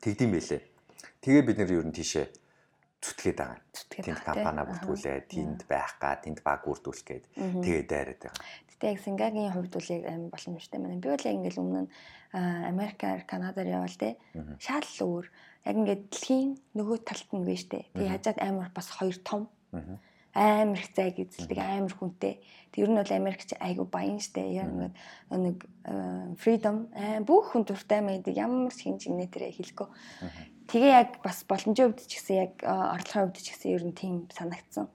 [0.05, 0.61] Тэгдэм байлээ.
[1.25, 2.29] Тэгээ бид нэр ер нь тийшээ
[2.98, 3.61] зүтгээд байгаа.
[3.94, 8.42] Тэнд компани бүртгүүлээ, тэнд байх га, тэнд баг бүрдүүлэх гээд тэгээд дайраад байгаа.
[8.74, 11.02] Гэтэ яг Сингагийн хувьд бол яг амар боломжтой байна.
[11.02, 11.90] Би бол яг ингээл өмнө нь
[12.34, 14.18] Америкаар, Канадаар явал те
[14.58, 15.26] шал өөр.
[15.66, 17.87] Яг ингээд дэлхийн нөгөө талд нь биш те.
[17.94, 19.50] Тэгээ хажаад амар бас хоёр том
[20.34, 22.38] амар их зайг эзэлдэг амар хүнтэй.
[22.70, 24.46] Тэг ер нь бол Америкч айгу баян штэ.
[24.62, 24.92] Яг нэг
[25.30, 25.58] нэг
[26.38, 26.90] freedom
[27.26, 29.88] бүх хүн дуртай байдаг ямар ч хин жигнэ тэрэ хэлэхгүй.
[30.68, 34.14] Тэгээ яг бас боломжийн хувьд ч гэсэн яг орлогын хувьд ч гэсэн ер нь тийм
[34.28, 34.92] санагдсан.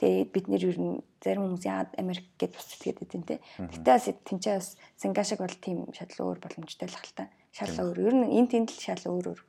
[0.00, 3.36] Тэгээд бид нэр ер нь зарим хүмүүс яагаад Америк бас сэтгэдэг гэдэг те.
[3.60, 7.28] Гэтэ бас тэнцээ бас Сингашиг бол тийм шал өөр боломжтой л хальтаа.
[7.52, 7.96] Шал өөр.
[8.08, 9.40] Ер нь энэ тэнд л шал өөр өөр.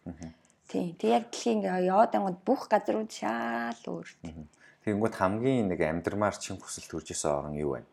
[0.67, 0.93] Тийм.
[0.99, 4.09] Тэг яг дэлхийн ингээ яваад ангууд бүх газрууд шал өөр.
[4.83, 7.87] Тэгэнгүүт хамгийн нэг амьдрмаар чин хүсэл төрж исэн орн юу вэ?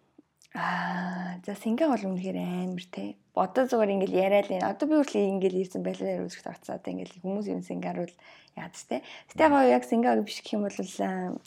[0.54, 3.14] Аа, за Синга бол үнэхээр амар те.
[3.38, 4.66] Одоо зүгээр ингээл яриад энэ.
[4.66, 6.74] Одоо би үргэлж ингээл ирсэн байлаа үүсгэж орцоо.
[6.74, 8.16] Одоо ингээл хүмүүс юм Сингар бол
[8.58, 9.06] яад те.
[9.30, 11.38] Гэтэ яг яг Сингаг биш гэх юм бол аа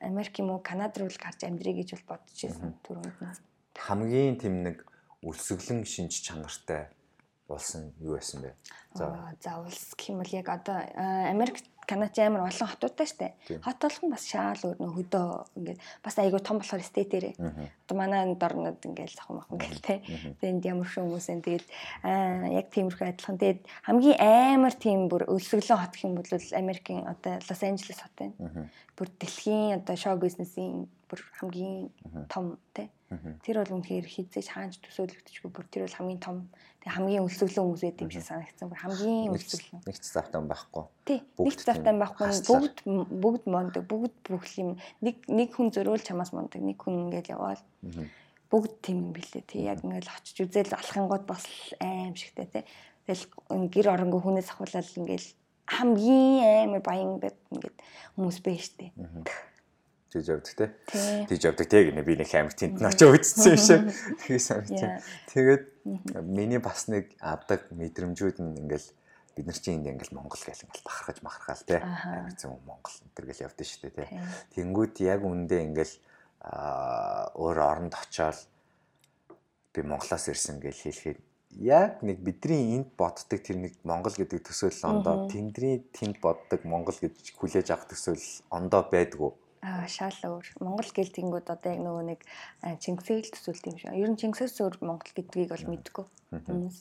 [0.00, 3.36] Америк юм уу Канад руу гарч амьдрий гэж бол бодож ирсэн түрүүнд нь.
[3.76, 4.84] Хамгийн тэм нэг
[5.20, 6.88] өлсгөлэн шинж чанартай
[7.48, 8.52] болсон юу байсан бэ?
[8.96, 13.26] За за улс гэх юм бол яг одоо Америк Канач амар олон хотуудтай штэ.
[13.64, 17.34] Хот нь бас шаал өөр нөх хөдөө ингээд бас айгүй том болохоор стейтэрээ.
[17.38, 20.00] Одоо манай дорнод ингээд завхан махан гэл те.
[20.40, 21.66] Тэгээд ямар шоу хүмүүс энэ тэгээд
[22.56, 23.38] яг тиймэрхүү адилхан.
[23.38, 28.14] Тэгээд хамгийн амар тийм бүр өлсгөлөө хот гэх юм бол Америкийн одоо Лос Анжелес хот
[28.16, 28.68] байна.
[28.96, 31.90] Бүр дэлхийн одоо шоу бизнесийн бүр хамгийн
[32.28, 32.88] том те.
[33.44, 36.36] Тэр бол үнэхээр хизээж хаанч төсөөлөгдөжгүй бүр тэр бол хамгийн том
[36.84, 38.72] хамгийн өлсгөлөө хүмүүс байд юм шиг санагдсан.
[38.76, 39.80] Хамгийн өлсгөлөө.
[39.88, 40.84] Нэг ч завтан байхгүй.
[41.08, 41.20] Тий.
[41.40, 42.28] Нэг ч завтан байхгүй.
[42.48, 42.76] Бүгд
[43.24, 44.76] бүгд мондог, бүгд бүх юм.
[45.00, 47.62] Нэг нэг хүн зөрөөл чамаас мондог, нэг хүн ингээд яваал.
[48.52, 49.48] Бүгд тийм юм билээ.
[49.48, 49.64] Тий.
[49.64, 51.48] Яг ингээд очиж үзэл алхангууд бас
[51.80, 52.64] аим шигтэй тий.
[53.08, 55.26] Тэгэл гэр оронгүй хүнээс ахуулаад ингээд
[55.64, 57.76] хамгийн амар баян байд ингээд
[58.16, 58.92] хүмүүс байж штэ
[60.14, 60.66] тэгж явдаг те.
[61.26, 63.82] Тэгж явдаг те гэнэ би нэг амар тэнд очиж үзсэн юм шиг.
[64.22, 65.02] Тэгээ санагдсан.
[65.34, 68.88] Тэгээд миний бас нэг авдаг мэдрэмжүүд нь ингээл
[69.36, 71.84] бид нар чинь энд ингээл Монгол гэл ингээл бахархаж махархаал те.
[71.84, 74.04] Амир зөв Монгол энэ гэл явдсан шүү дээ те.
[74.56, 75.94] Тэнгүүд яг үндэ ингээл
[77.36, 78.38] өөр оронд очиод
[79.74, 81.20] би Монголоос ирсэн гэж хэлэхэд
[81.60, 86.96] яг нэг бидний энд боддог тэр нэг Монгол гэдэг төсөөлөл ондоо тэндний тэнд боддог Монгол
[86.96, 89.30] гэж хүлээж авах төсөөлөл ондоо байдгүй
[89.64, 90.46] аа шал өөр.
[90.60, 92.20] Монгол гэл тэнгүүд одоо яг нөгөө нэг
[92.84, 93.96] Чингисийг л төсөөлт юм шиг.
[93.96, 96.04] Ер нь Чингисээс өөр Монгол гэдгийг бол мэдгүй
[96.44, 96.76] хүмүүс.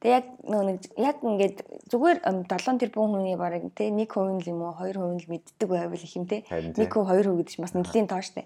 [0.00, 1.58] Тэг яг нөгөө нэг яг ингээд
[1.92, 6.16] зүгээр 7 тэрбум хүний бараг те 1% л юм уу 2% л мэддэг байвал их
[6.16, 8.44] юм те 1% 2% гэдэг чинь бас нэлийн тоо штэ.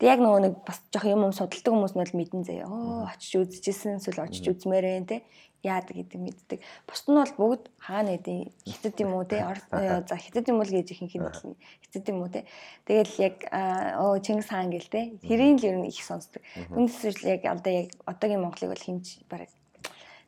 [0.00, 2.72] Тэг яг нөгөө нэг бас жоох юм юм судалдаг хүмүүс нь бол мэдэн заяа.
[2.72, 5.20] Оо очиж үзчихсэн эсвэл очиж үзмээрэн те
[5.60, 6.58] яадаг гэдэг мэддэг.
[6.88, 9.44] Бусд нь бол бүгд хаана нэдэ хятад юм уу те
[10.08, 12.48] за хятад юм бол гэж ихэнх нь хятад юм уу те.
[12.88, 13.36] Тэгэл яг
[14.00, 16.40] оо Чингис хаан гэл те тэрийн л ер нь их сонсдог.
[16.72, 19.52] Үүнээс яг одоо яг одоогийн Монголыг бол хинж бараг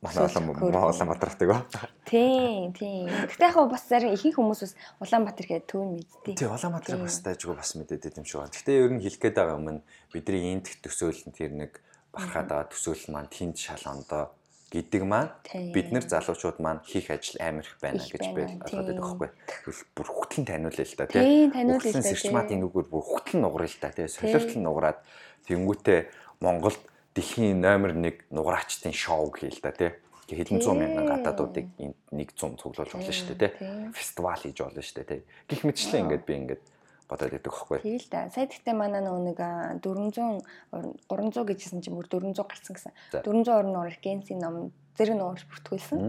[0.03, 1.63] манай Улаанбаатартай гоо.
[2.05, 3.07] Тийм, тийм.
[3.07, 6.35] Гэтэ яг бас зарим ихэнх хүмүүс бас Улаанбаатар гэдэг төв мэддэг.
[6.35, 8.51] Тийм, Улаанбаатарыг бас дайжгүй бас мэдээд юм шиг байна.
[8.51, 9.81] Гэтэ ер нь хэлэх гээд байгаа юм нь
[10.11, 11.79] бидний энд төсөөлөл тэр нэг
[12.11, 14.35] бархаад байгаа төсөөлөл маань тэнд шал ондоо
[14.73, 15.31] гэдэг маань
[15.71, 19.29] бид нар залуучууд маань хийх ажил амар их байна гэж би ойлгоод байдаг байхгүй.
[19.47, 21.53] Тэгвэл бүр хөтлөн таниулъя л да тийм.
[21.53, 21.79] Да.
[21.79, 24.09] Систематик нүгээр бүр хөтлөн нугаръя л да тийм.
[24.09, 24.99] Солиортлон нугараад
[25.45, 26.01] тэнгүүтээ
[26.41, 26.81] Монголд
[27.15, 29.93] дэлхийн номер 1 нуграачтын шоу гээл да тий.
[30.33, 33.93] Хэдэн зуун мянган гадаадуудыг нэг зам цуглуулж болно шүү дээ тий.
[33.93, 35.21] Фестивал хийж болно шүү дээ тий.
[35.45, 36.63] Гэх мэтчлээ ингээд би ингээд
[37.05, 37.79] бодоод байдаг байхгүй.
[37.85, 38.33] Тийм л да.
[38.33, 40.41] Сая тэгтээ манай нэг 400
[40.73, 42.93] 300 гэжсэн чинь бүр 400 гарсан гэсэн.
[43.13, 46.01] 400 орн нуур Генсийн ном зэрэг нуур бүртгүүлсэн.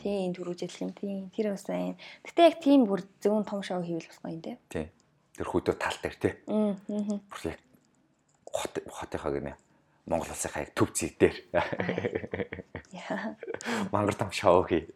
[0.00, 1.28] Тийм түрүүжил юм тийм.
[1.36, 2.00] Тэр бас байна.
[2.24, 4.56] Гэтэ яг тийм бүр зөвхөн том шоу хийвэл бас гоё юм тий.
[4.72, 4.88] Тийм.
[5.36, 6.32] Тэр хөдөө тал дээр тий.
[6.48, 6.72] Аа.
[7.28, 7.60] Бүр яг
[8.48, 9.52] хот хотынхаа гэнэ
[10.10, 11.36] Монгол улсын хаяг төв зэг дээр.
[13.94, 14.90] Мангар том шоу хий.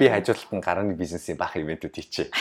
[0.00, 2.32] Би хажуултан гарааны бизнесийн бах ивентүүд хийчээ.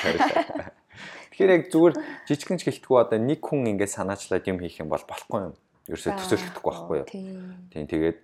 [1.36, 5.04] Тэгэхээр яг зүгээр жижигхэн ч гэлтгүй одоо нэг хүн ингээд санаачлаад юм хийх юм бол
[5.04, 5.54] болохгүй юм.
[5.92, 7.08] Ерөөсөө төсөөлөхдөггүй байхгүй юу?
[7.76, 8.20] Тийм тэгээд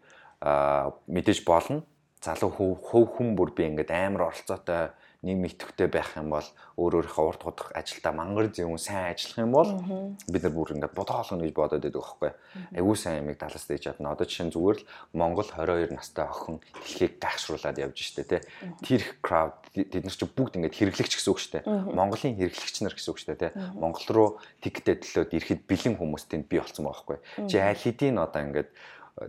[1.12, 1.84] мэдээж болно.
[2.24, 6.48] Залуу хөв хүн бүр би ингээд амар оролцоотой нийгэм идэвхтэй байх юм бол
[6.80, 9.72] өөр өөрийнхөө урт худах ажилдаа мангар зөвөн сайн ажиллах юм бол
[10.32, 12.32] бид нар бүр ингээд бодоолно гэж бодоод байдаг байхгүй.
[12.72, 14.16] Айгуу сайн ямиг талаас дэж чадна.
[14.16, 18.48] Одоо жишээ нь зүгээр л Монгол 22 настай охин дэлхийг гайхшруулад явж штэ тэ.
[18.80, 21.68] Тэр crowd тэд нар чи бүгд ингээд хэрэглэгч гэсэн үг штэ.
[21.68, 23.52] Монголын хэрэглэгч нар гэсэн үг штэ тэ.
[23.76, 24.30] Монгол руу
[24.64, 27.20] тикетээ төлөөд ирэхэд бэлэн хүмүүс тэнд бий болсон байгаа байхгүй.
[27.52, 28.72] Чи аль хэдийн одоо ингээд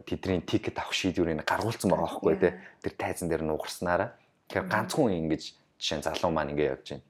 [0.06, 2.62] тэдний тикет авах шийдвэрийг гаргуулсан байгаа байхгүй тэ.
[2.78, 4.14] Тэр тайзан дээр нугарснараа.
[4.46, 7.04] Тэгэхээр ганцхан ингэж жишээ нь залуу маань ингэ явж байна.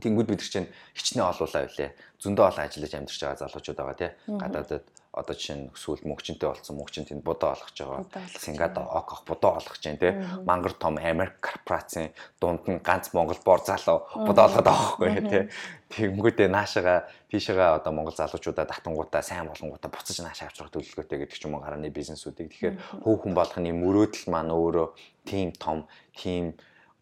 [0.00, 1.90] Тэнгүүд бид чинь хичнээн олуулаа билээ.
[2.20, 4.10] Зөндөө олон ажиллаж амьдарч байгаа залуучууд байгаа тий.
[4.28, 4.84] Гадаадад
[5.16, 8.04] одоо жишээ нь сүүл мөнгөчнтэй болсон мөнгөчнт энэ будаа олгож байгаа.
[8.36, 10.12] Сингад окох будаа олгож байна тий.
[10.44, 15.42] Мангар том Америк корпорацийн дунд нь ганц Монгол бор залуу будаа олгоод байхгүй тий.
[15.88, 21.38] Тэнгүүдээ наашаага тийшээгээ одоо Монгол залуучуудаа татангуудаа сайн болонгуудаа буцаж наашаа авч явах төлөвлөгөөтэй гэдэг
[21.40, 22.52] ч юм уу гарааны бизнесүүдийг.
[22.52, 24.88] Тэгэхээр хөв хүн болгоны мөрөөдөл маань өөрөө
[25.24, 26.52] тийм том, тийм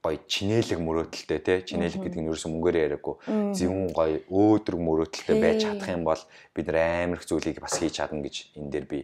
[0.05, 3.15] гоё чинээлэг мөрөөдөлтэй те чинээлэг гэдэг нь ерөөсөн мөнгөөр яриаггүй
[3.57, 7.97] зөвүүн гоё өөдрөг мөрөөдөлтэй байж чадах юм бол бид нар амар их зүйлийг бас хийж
[7.97, 8.99] чадна гэж энэ дээр би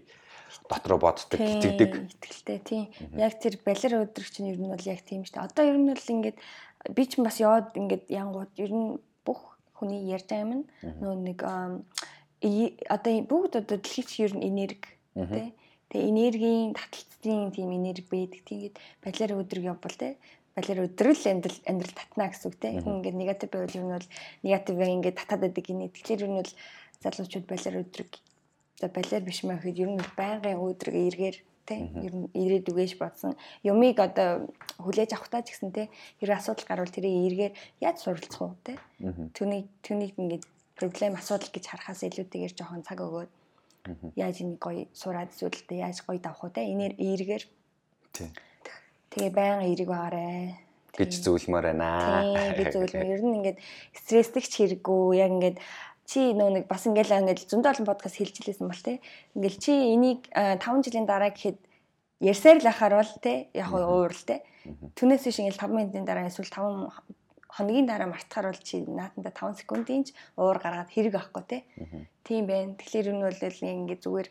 [0.69, 1.91] дотроо боддог итгэдэг.
[2.21, 2.85] итгэлтэй тийм.
[3.17, 5.47] Яг тэр балер өдрөгч нь ер нь бол яг тийм шүү дээ.
[5.49, 6.39] Одоо ер нь бол ингээд
[6.93, 10.69] би ч бас яваад ингээд янгууд ер нь бүх хүний ярьж байгаа юм
[11.01, 11.41] нөө нэг
[12.93, 15.49] одоо бүгд одоо дэлхийд ер нь энерги тий
[15.91, 18.47] Тэгээ энергийн таталцлын тийм энерги байдаг.
[18.47, 20.23] Тэгээд балер өдрөг явбал те
[20.57, 24.09] балер өдрөл амьдрал амьдрал татна гэсэн үг тийм ингээд негатив байвал юм бол
[24.43, 25.95] негатив ингээд татаад байдаг гинэ.
[25.95, 26.53] Тэгэхээр ер нь бол
[27.03, 28.11] залуучууд балер өдрөг
[28.81, 31.37] за балер биш маа гэхэд ер нь байнгын өдрөг эргээр
[31.69, 33.39] тийм ер нь ирээд үгэж бодсон.
[33.63, 34.51] Юмыг одоо
[34.83, 35.89] хүлээж авахтаа ч гэсэн тийм
[36.19, 37.55] хэрэг асуудал гарвал тэрийг эргээр
[37.87, 38.79] яаж суралцах уу тийм
[39.37, 40.45] түүнийг түүнийг ингээд
[40.75, 43.31] проблем асуудал гэж харахаас илүүтэйгээр жоохон цаг өгөөд
[44.17, 47.45] яаж энийг гоё сураад зүйлдэ яаж гоё давах уу тийм энээр эргээр
[48.17, 48.31] тийм
[49.11, 50.27] Тэгээ байнга эрэг байгаарэ
[50.95, 51.89] гэж зөвлөмөр байна.
[52.23, 53.11] Тийм би зөвлөмөр.
[53.11, 53.59] Ер нь ингээд
[54.07, 55.19] стресстэгч хэрэггүй.
[55.19, 55.59] Яг ингээд
[56.07, 58.99] чи нөө нэг бас ингээл ингээд зөндөө олон подкаст хэлжилсэн бол те.
[59.35, 61.59] Ингээл чи энийг 5 жилийн дараа гэхэд
[62.23, 64.43] ярьсаар л ахаар бол те яг уурал те.
[64.95, 66.91] Түүнээс биш ингээл 5 минутын дараа эсвэл 5
[67.51, 71.59] хоногийн дараа мартахаар бол чи наатанда 5 секундын ч уур гаргаад хэрэг авахгүй те.
[72.23, 72.79] Тийм байна.
[72.79, 74.29] Тэгэхээр энэ бол ингээд зүгээр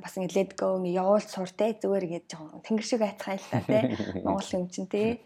[0.00, 1.76] бас ингэ let go ингэ явуулт сур те.
[1.76, 3.78] Зүгээр ингэж жоохон тэнгэр шиг айцхан л та те.
[4.24, 5.20] Монгол юм чин те.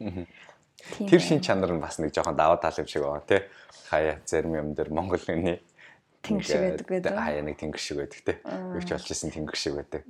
[0.99, 3.47] Тэр шин чанар нь бас нэг жоохон даваа тал юм шиг байгаа те.
[3.89, 5.63] Хаяа зарим юм дээр Монгол хүний
[6.27, 7.15] тэнгэр шиг байдаг гэдэг.
[7.15, 8.35] хаяа нэг тэнгэр шиг байдаг те.
[8.45, 10.03] Юу ч болж исэн тэнгэр шиг байдаг.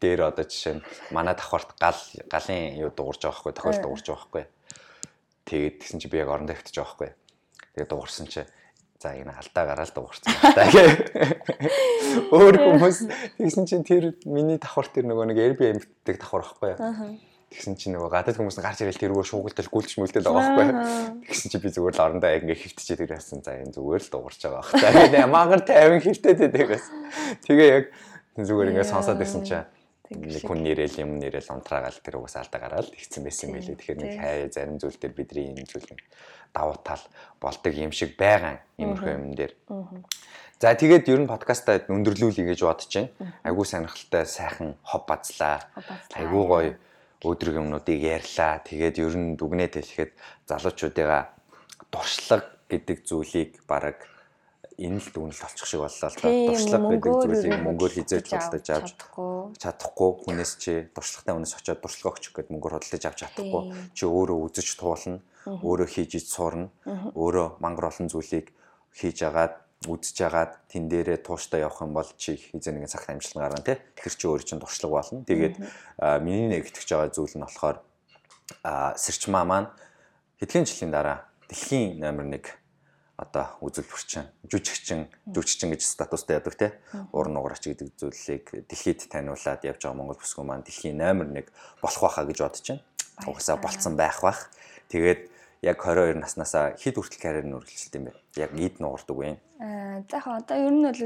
[0.00, 2.00] Дээр одоо жишээ нь манай давхарт гал
[2.32, 4.44] галын юу дуурж байгаа хгүй тохиол дуурж байгаа хгүй
[5.50, 7.10] Тэгээд тэгсэн чи би яг орондоо хөвтөж байгаа байхгүй.
[7.74, 8.46] Тэгээд дуурсан чи
[9.02, 10.94] за энэ алдаа гараад дуурсан байна гэх.
[12.38, 12.98] Өөр хүмүүс
[13.34, 17.18] тэгсэн чи тэр миний давхар тэр нөгөө нэг Airbnb-дэг давхар байхгүй.
[17.50, 21.26] Тэгсэн чи нөгөө гадаад хүмүүс гарч ирэл тэргөө шуугалтал гүйлж мүлдэл байгаа байхгүй.
[21.26, 23.42] Тэгсэн чи би зүгээр л орондоо яг ингээ хөвтөж ирсэн.
[23.42, 24.86] За энэ зүгээр л дуурч байгаа байхгүй.
[25.10, 26.86] Тэгээд магар 50 хөвтөд байдагаас.
[27.50, 27.84] Тэгээ яг
[28.38, 29.58] зүгээр ингээ сонсоод ирсэн чи
[30.10, 33.78] нэг хүн нэрэл юм нэрэл унтраагаал тэр угаас алдаа гараад ихсэн байсан байлээ.
[33.78, 36.02] Тэгэхээр нэг хай зарим зүйл дээр бидний энэ зүйл нэг
[36.50, 37.02] давуу тал
[37.38, 39.54] болдог юм шиг байгаа иймэрхүү юм дээр.
[40.58, 43.38] За тэгээд ер нь подкастаа өндөрлүүлье гэж бодож байна.
[43.46, 45.62] Айгуу сонирхолтой сайхан хоб базлаа.
[46.18, 46.74] Айгуу гоё
[47.22, 48.60] өдрөг юмнуудыг ярьлаа.
[48.66, 50.12] Тэгээд ер нь дүгнээд хэлэхэд
[50.50, 51.32] залуучуудыгаа
[51.94, 54.09] дуршлаг гэдэг зүйлийг бараг
[54.80, 56.28] энэ л дүгнэлт олчих шиг боллоо л да.
[56.48, 58.88] Туршлага гэдэг зүйлийг мөнгөөр хизээж худалдаж авч
[59.60, 60.10] чадахгүй.
[60.24, 63.62] хүнээс чи туршлагатай хүнээс очиод туршлага өгчих гээд мөнгөөр худалдаж авч чадахгүй.
[63.92, 66.72] Чи өөрөө үзэж туулна өөрөө хийж иж суурна
[67.12, 68.56] өөрөө мангар олон зүйлийг
[68.96, 73.36] хийж агаад үзэж агаад тэн дээрээ тууштай явах юм бол чи хизээ нэгэн цагт амжилт
[73.40, 75.24] гарна тий тэр чи өөрөө чинь туршлага болно.
[75.24, 75.56] Тэгээд
[76.20, 77.76] миний нэгтгэж байгаа зүйл нь болохоор
[79.00, 79.68] сэрчмаа маань
[80.40, 82.59] хэдхэн жилийн дараа дэлхийн номер 1
[83.20, 86.72] одоо үзүүлбэрчин, жүжигчин, жүжигчин гэж статустай ядаг те.
[87.12, 91.52] Уур нугараач гэдэг зүйлийг дэлхийд таниулаад явж байгаа Монгол бүсгүй маань дэлхийн номер 1
[91.84, 92.84] болох байхаа гэж бодож байна.
[93.28, 94.48] Угсаа болцсон байх бах.
[94.88, 95.28] Тэгээд
[95.60, 98.12] яг 22 наснасаа хэд хүртэл карьер нь үргэлжилт юм бэ?
[98.40, 99.38] Яг нугардаг уу юм?
[99.60, 101.00] Аа за яг одоо ер нь бол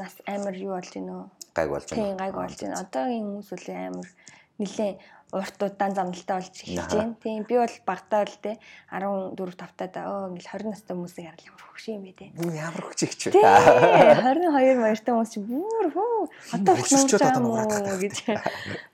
[0.00, 1.28] нас амар юу болж уу?
[1.52, 2.00] Гайг болж байна.
[2.00, 2.80] Тийм гайг болж байна.
[2.80, 4.08] Одоогийн хүмүүс үл амар
[4.56, 4.92] нэлээ
[5.32, 7.14] урт удаан замналтай болж эхэлж байна.
[7.22, 8.56] Тийм би бол багтаа л те
[8.88, 12.26] 14 5 таа өө ингээл 20 настай хүмүүсийг харал ямар хөгшин юм бэ те.
[12.48, 13.36] Ямар хөгжигч вэ?
[13.36, 18.16] 22 баяртай хүмүүс чи бүр хөө одоо одоо нуураад гэж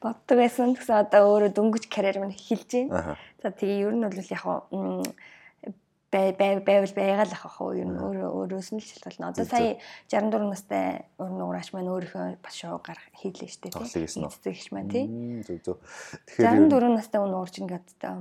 [0.02, 0.74] боддог байсан.
[0.74, 3.14] Тэгсэн одоо өөрөө дөнгөж карьер минь эхэлж байна.
[3.38, 4.42] За тэгээ ер нь бол яг
[6.14, 9.34] байвал байгаал ах ах нь өөрөө өөрөөс нь л шалтгаална.
[9.34, 14.06] Одоо сая 64 настай уран нуураач маань өөрийнхөө бас шоу гарах хийлээ штэ тий.
[14.06, 15.04] Эцэгч маань тий.
[15.42, 15.78] Зүг зүг.
[16.30, 18.14] Тэгэхээр 64 настай хүн уурч ингээд та.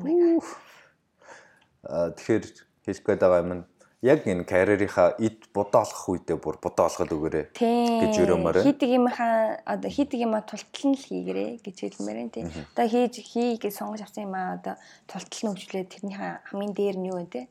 [1.85, 2.43] Аа тэгэхээр
[2.83, 3.63] хэлэх гээд байгаа юм нь
[4.03, 8.59] яг энэ карьерийнхаа эд бодоолох үедээ бүр бодоолгол өгөөрэй гэж өрөөмөр.
[8.67, 12.43] Хийдэг юмхаа одоо хийдэг юма тултал нь л хийгэрэй гэж хэлмээр энэ тий.
[12.75, 14.75] Одоо хийж хий гэж сонгож авсан юм аа одоо
[15.07, 17.45] тултал нь хөгжлөө тэрнийхээ хамгийн дээр нь юу вэ тий.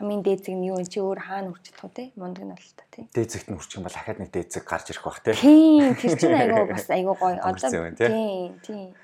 [0.00, 2.08] Хамгийн дээцэг нь юу вэ чи өөр хаана хүрч чадах вэ тий.
[2.16, 3.04] Мундаг нь бол та тий.
[3.12, 5.36] Дээцэгт нь хүрчих юм бол дахиад нэг дээцэг гарч ирэх бах тий.
[5.36, 7.36] Тий тэр чинь айгуу бас айгуу гоё.
[7.36, 8.96] Одоо тий тий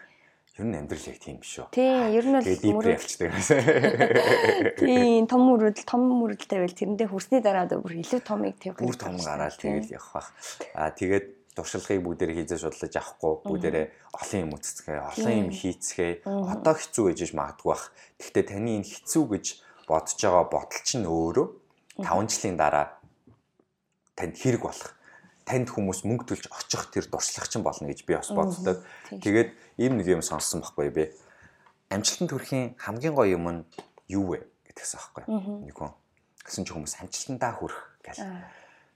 [0.54, 1.66] Ер нь амьдрал яг тийм биш үү?
[1.74, 3.34] Тийм, ер нь бол мөрөд явчихдаг.
[4.78, 8.78] Тийм, том мөрөдөл, том мөрөдөл тавил тэрэндээ хүрсний дараа бүр илүү томыг тавих.
[8.78, 10.30] Бүр том гараад тэгэл явах бах.
[10.78, 16.12] Аа тэгээд туршлагыг бүгдээр хийзээ шудлаж авахгүй бүгдээрээ олон юм үцэцгээ, олон юм хийцгээ.
[16.22, 17.90] Одоо хэцүү гэж магадгүй бах.
[18.22, 19.46] Гэхдээ таны энэ хэцүү гэж
[19.90, 21.46] бодож байгаа бодол чинь өөрөө
[21.98, 22.94] 5 жилийн дараа
[24.14, 24.94] танд хэрэг болох
[25.44, 28.80] танд хүмүүс мөнгө төлж очих тэр дуршлах чинь болно гэж би бас боддог.
[29.12, 31.04] Тэгээд ийм нэг юм сонссон байхгүй би.
[31.90, 33.60] Амжилтанд хүрэхийн хамгийн гоё юм нь
[34.08, 35.24] юу вэ гэдгээс аахгүй.
[35.66, 35.92] Нэг хүн
[36.42, 38.22] гэсэн чи хүмүүс амжилтандаа хүрэх гэл.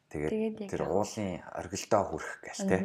[0.08, 2.78] Тэгээд тэр уулын оргилдоо хүрэх гэл те.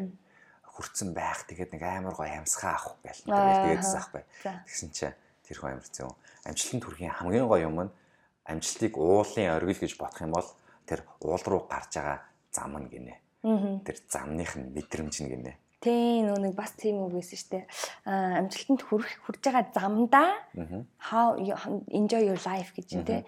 [0.73, 3.23] Хүрцэн байх тэгээд нэг амар гоё амьсгаа авах гэл.
[3.29, 4.23] Тэгээд тэгээдсэн аахгүй.
[4.43, 5.07] Тэгсэн чи
[5.45, 6.11] тэр хүн амарсан.
[6.49, 7.91] Амжилтанд хүрэхийн хамгийн гоё юм нь
[8.49, 10.49] амжилтыг уулын оргил гэж бодох юм бол
[10.89, 12.19] тэр уул руу гарч байгаа
[12.51, 15.51] зам нь гинэ Тэр замных нь мэдрэмж нь гинэ.
[15.83, 17.65] Тийм нөө нэг бас тийм үг байсан шүү дээ.
[18.07, 20.31] Аа амжилтанд хүрэх хүрж байгаа замдаа
[21.11, 21.35] how
[21.91, 23.27] enjoy your life гэж тийм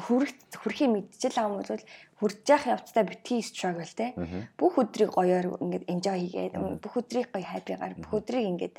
[0.00, 0.32] хүрэх
[0.64, 1.84] хүрэхийг мэдчихэл байгаа юм бол
[2.24, 4.16] хүрж явах явцдаа битгий struggle тийм
[4.56, 8.74] бүх өдрийг гоёор ингээд enjoy хийгээд бүх өдрийг гоё happy-гаар бүх өдрийг ингээд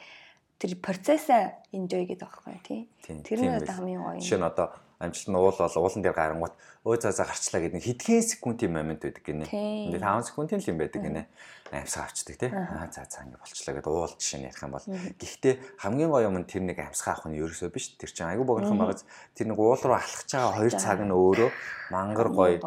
[0.61, 4.21] тэр процессаа enjoy гэдэг байхгүй тийм тэр нь одоо хамгийн гоё юм.
[4.21, 4.67] Жишээ нь одоо
[5.01, 6.53] амжилт нь уул бол уулан дээр гарангуут
[6.85, 9.49] өө цаа цаа гарчлаа гэдэг хэдхэн секундын момент байдаг гинэ.
[9.49, 11.25] Ингээд 5 секундын л юм байдаг гинэ.
[11.73, 12.51] Амьсгаа авчдаг тий.
[12.53, 14.85] Аа цаа цаа ингээд болчлаа гэдэг уул жишээ нь ярих юм бол.
[15.17, 17.97] Гэхдээ хамгийн гоё юм нь тэр нэг амьсгаа авах нь ерөөсөө биш.
[17.97, 19.01] Тэр чинь айгүй богинохон байгаз
[19.33, 21.49] тэр нэг уул руу алхаж байгаа 2 цаг нь өөрөө
[21.89, 22.61] мангар гоё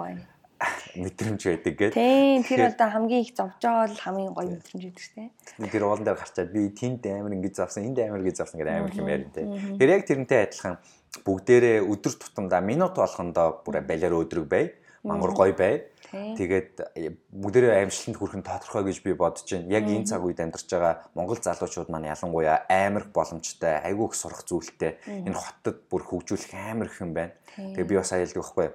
[0.96, 1.94] мэдрэмж байдаг гэдэг.
[1.94, 5.70] Тийм тэр одоо хамгийн их зовж байгаа бол хамгийн гоё мэдрэмж байдаг тийм.
[5.70, 8.92] Тэр уулан дээр гарчаад би тэнд амар ингэж завсан, энд амар ингэж завсан гэдэг амар
[8.94, 9.48] хэм ярин тийм.
[9.78, 10.78] Тэр яг тэрнтэй адилхан
[11.22, 14.74] бүгдээрээ өдөр тутамдаа минут болгондоо бүр балиар өдрөг бай.
[15.04, 15.74] Мангар гоё бай.
[16.10, 16.80] Тэгээд
[17.28, 19.68] бүгдээрээ аимшилтанд хүрэх нь тодорхой гэж би бодож байна.
[19.68, 24.48] Яг энэ цаг үед амьдарч байгаа Монгол залуучууд маань ялангуяа амар боломжтой, айгүй их сурах
[24.48, 24.96] зүйлтэй.
[25.04, 27.36] Энэ хотод бүр хөгжүүлэх амар их юм байна.
[27.52, 28.72] Тэгээд би бас аялдаг байхгүй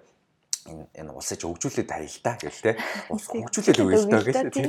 [0.67, 2.71] энэ энэ улсыг хөгжүүлээд таяа л та гэл те.
[3.07, 4.63] Улс хөгжүүлээд өгөө л та гэл те.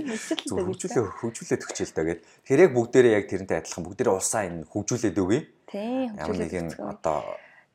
[0.47, 2.24] Зөв хөгжүүлээ хөгжүүлээд өгчээл та гэл.
[2.47, 5.41] Тэгэхээр яг бүгдээрээ яг тэрнтэй адилхан бүгдээрээ улсаа энэ хөгжүүлээд өгье.
[5.66, 6.14] Тийм.
[6.14, 7.18] Ямар нэгэн одоо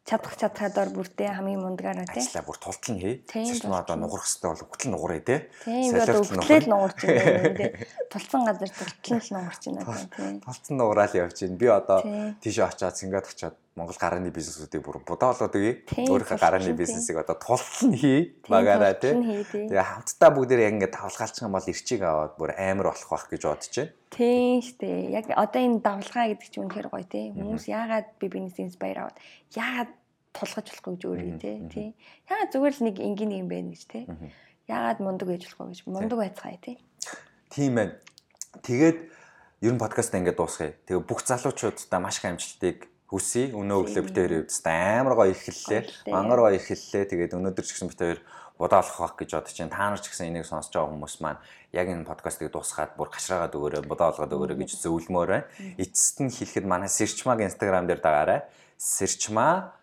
[0.05, 2.21] чадах чадхаадаар бүртээ хамгийн мундагаараа тий.
[2.21, 3.15] Ажлаа бүр тултал нь хий.
[3.25, 5.39] Нь одоо нуграх хэрэгтэй бол үгтэл нуграа тий.
[5.65, 7.69] Одоо өвтлөл нуурч байна тий.
[8.13, 10.37] Тулцсан газар тултал нь нуурч байна тий.
[10.45, 11.57] Тулцсан нуграал явж байна.
[11.57, 11.99] Би одоо
[12.37, 15.83] тийшээ очиад Сингапурт очиад Монгол гарааны бизнесүүдийг бүр будаа болоод өгье.
[16.07, 19.11] Өөрийнхөө гарааны бизнесийг одоо тултал нь хий багаараа тий.
[19.51, 23.43] Тэгээ хамтдаа бүгдээр яг ингээд тавлгаалчих юм бол ирчиг аваад бүр амар болох байх гэж
[23.43, 23.91] бодож байна.
[24.15, 25.11] Тийм штэ.
[25.11, 27.35] Яг одоо энэ давлгаа гэдэг чинь үнэхээр гоё тий.
[27.35, 29.19] Хүмүүс яагаад би бизнес инспайр аваад
[29.59, 29.91] яагаад
[30.31, 31.87] тулгаж болохгүй гэж өөрөө тий.
[32.31, 34.07] Яагаад зүгээр л нэг энгийн юм байна гэж тий.
[34.71, 36.79] Яагаад мундаг байж болохгүй гэж мундаг байцгаая тий.
[37.51, 37.99] Тийм байна.
[38.63, 38.97] Тэгээд
[39.67, 40.79] ер нь подкаст ингээд дуусгая.
[40.87, 43.53] Тэгээ бүх залуучуудаа маш их амжилтыг хүсье.
[43.53, 45.81] Өнөө өглөө бид хоёр өвдөст амар гоё ихэллээ.
[46.09, 47.03] Мангар гоё ихэллээ.
[47.11, 48.19] Тэгээд өнөөдөр ч гэсэн бид хоёр
[48.57, 49.75] будаалах байх гэж бодож байна.
[49.75, 51.41] Та нар ч гэсэн энийг сонсож байгаа хүмүүс маань
[51.75, 55.47] яг энэ подкастыг дуусгаад бүр гашраагаад өгөөрэй, будаалгаад өгөөрэй гэж зөвлөмөр байна.
[55.75, 58.39] Эцэст нь хэлэхэд манай Сэрчмаг Instagram дээр дагаарай.
[58.79, 59.74] Сэрчмаа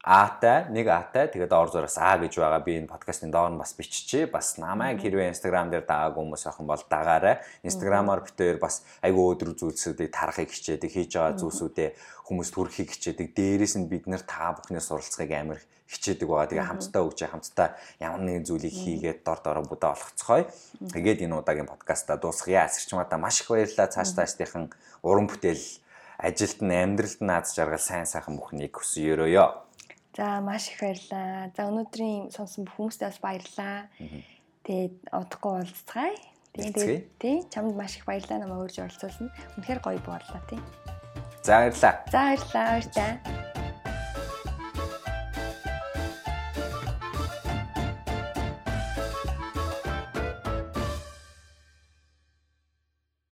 [0.00, 2.64] Атай нэг атай тэгээд ор зураас А гэж байгаа.
[2.64, 6.64] Би энэ подкастын доор нь бас биччихээ бас намайг хэрвээ инстаграм дээр дагаагүй хүмүүс ахын
[6.64, 11.88] бол дагаарай инстаграмаар битээр бас айгүй өдөр зүйлсүүдийг тарахыг хичээдэг хийж байгаа зүйлсүүдээ
[12.32, 13.36] хүмүүст хүрэхийг хичээдэг.
[13.36, 16.48] Дээрээс нь бид нэр та бүхнээс суралцахыг амар хичээдэг байгаа.
[16.48, 17.68] Тэгээ хамтдаа өгч хамтдаа
[18.00, 20.48] ямар нэгэн зүйлийг хийгээд дор дороо будаа олгоцгоё.
[20.96, 22.72] Тэгээд энэ удаагийн подкаста дуусгая.
[22.72, 23.92] Асэрчмата маш их баярлалаа.
[23.92, 24.72] Цааш цаашдынхан
[25.04, 25.60] уран бүтээл
[26.16, 29.12] ажилд нь амьдралд нь аз жаргал сайн сайхан бүхнийг хүсье.
[29.12, 29.69] Өрөөё
[30.16, 31.50] За маш их баярлалаа.
[31.54, 33.76] За өнөөдрийн сонсон бүх хүмүүстээ бас баярлалаа.
[34.66, 36.16] Тэгээд удахгүй уулзцгаая.
[36.54, 39.30] Тэгээд тий чамд маш их баярлалаа намайг урьж оролцуулсан.
[39.56, 40.60] Үнэхээр гоё боллоо тий.
[41.46, 43.49] за баярлалаа За баярлалаа баяртай.